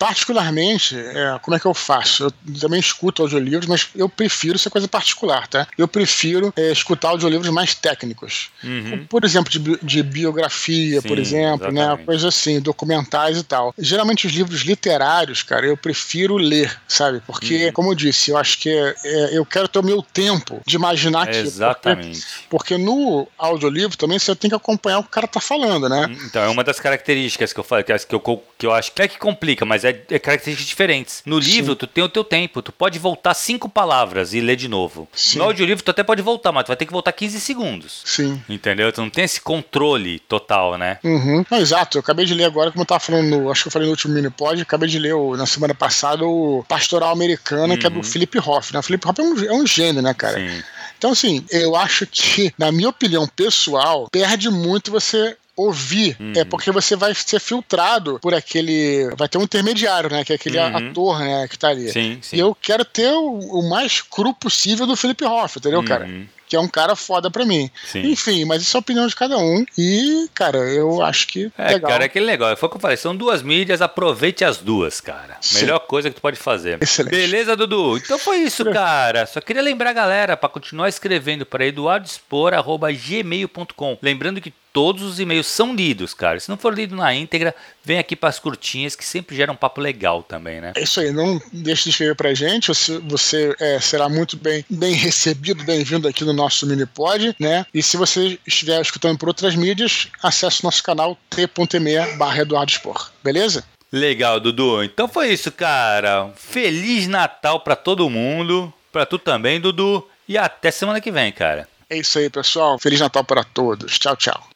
[0.00, 2.24] particularmente, é, como é que eu faço?
[2.24, 5.66] Eu também escuto audiolivros, mas eu prefiro ser coisa particular, tá?
[5.76, 8.48] Eu prefiro é, escutar audiolivros mais técnicos.
[8.64, 9.04] Uhum.
[9.06, 11.82] Por exemplo, de, de biografia, Sim, por exemplo, né?
[11.82, 11.98] exatamente.
[12.00, 12.06] né?
[12.06, 13.74] Coisa assim, documentais e tal.
[13.78, 17.20] Geralmente os livros literários, cara, eu prefiro ler, sabe?
[17.26, 17.72] Porque, uhum.
[17.72, 20.76] como eu disse, eu acho que é, é, eu quero ter o meu tempo de
[20.76, 21.46] imaginar aquilo.
[21.46, 22.22] Exatamente.
[22.48, 25.90] Porque, porque, no audiolivro também você tem que acompanhar o que o cara tá falando,
[25.90, 26.06] né?
[26.24, 29.08] Então, é uma das características que eu falei, que eu, que eu acho que é
[29.08, 31.22] que complica, mas é é, é, características diferentes.
[31.24, 31.78] No livro, Sim.
[31.78, 35.08] tu tem o teu tempo, tu pode voltar cinco palavras e ler de novo.
[35.14, 35.38] Sim.
[35.38, 38.02] No audiolivro, tu até pode voltar, mas tu vai ter que voltar 15 segundos.
[38.04, 38.42] Sim.
[38.48, 38.92] Entendeu?
[38.92, 40.98] Tu não tem esse controle total, né?
[41.04, 41.44] Uhum.
[41.50, 41.98] Não, exato.
[41.98, 43.92] Eu acabei de ler agora, como eu tava falando, no, acho que eu falei no
[43.92, 47.78] último mini pod, acabei de ler o, na semana passada o Pastoral Americana, uhum.
[47.78, 48.02] que é do uhum.
[48.02, 48.80] Philip Hoff, né?
[48.80, 50.38] O Philip Hoff é um, é um gênio, né, cara?
[50.38, 50.62] Sim.
[51.00, 55.34] Então, assim, eu acho que, na minha opinião pessoal, perde muito você
[55.64, 56.32] ouvir, uhum.
[56.36, 59.10] é porque você vai ser filtrado por aquele.
[59.16, 60.24] Vai ter um intermediário, né?
[60.24, 60.76] Que é aquele uhum.
[60.76, 61.48] ator, né?
[61.48, 61.92] Que tá ali.
[61.92, 62.36] Sim, sim.
[62.36, 65.84] E eu quero ter o, o mais cru possível do Felipe Hoff, entendeu, uhum.
[65.84, 66.08] cara?
[66.50, 67.70] que é um cara foda pra mim.
[67.84, 68.10] Sim.
[68.10, 69.64] Enfim, mas isso é a opinião de cada um.
[69.78, 71.48] E, cara, eu acho que.
[71.56, 71.92] É, legal.
[71.92, 72.56] cara, é aquele negócio.
[72.56, 75.36] Foi o que eu falei, são duas mídias, aproveite as duas, cara.
[75.40, 75.60] Sim.
[75.60, 76.82] Melhor coisa que tu pode fazer.
[76.82, 77.12] Excelente.
[77.12, 77.96] Beleza, Dudu?
[77.98, 79.26] Então foi isso, cara.
[79.26, 83.98] Só queria lembrar a galera para continuar escrevendo para eduardospor.gmail.com.
[84.02, 86.38] Lembrando que todos os e-mails são lidos, cara.
[86.40, 87.54] Se não for lido na íntegra,
[87.84, 90.72] vem aqui para as curtinhas que sempre geram um papo legal também, né?
[90.74, 94.64] É isso aí, não deixe de escrever pra gente, você, você é, será muito bem,
[94.68, 97.66] bem recebido, bem-vindo aqui no nosso Minipod, né?
[97.72, 102.72] E se você estiver escutando por outras mídias, acesse o nosso canal t.me barra Eduardo
[102.72, 103.64] Spor, beleza?
[103.92, 104.84] Legal, Dudu.
[104.84, 106.30] Então foi isso, cara.
[106.36, 111.68] Feliz Natal para todo mundo, para tu também, Dudu, e até semana que vem, cara.
[111.88, 112.78] É isso aí, pessoal.
[112.78, 113.98] Feliz Natal para todos.
[113.98, 114.49] Tchau, tchau.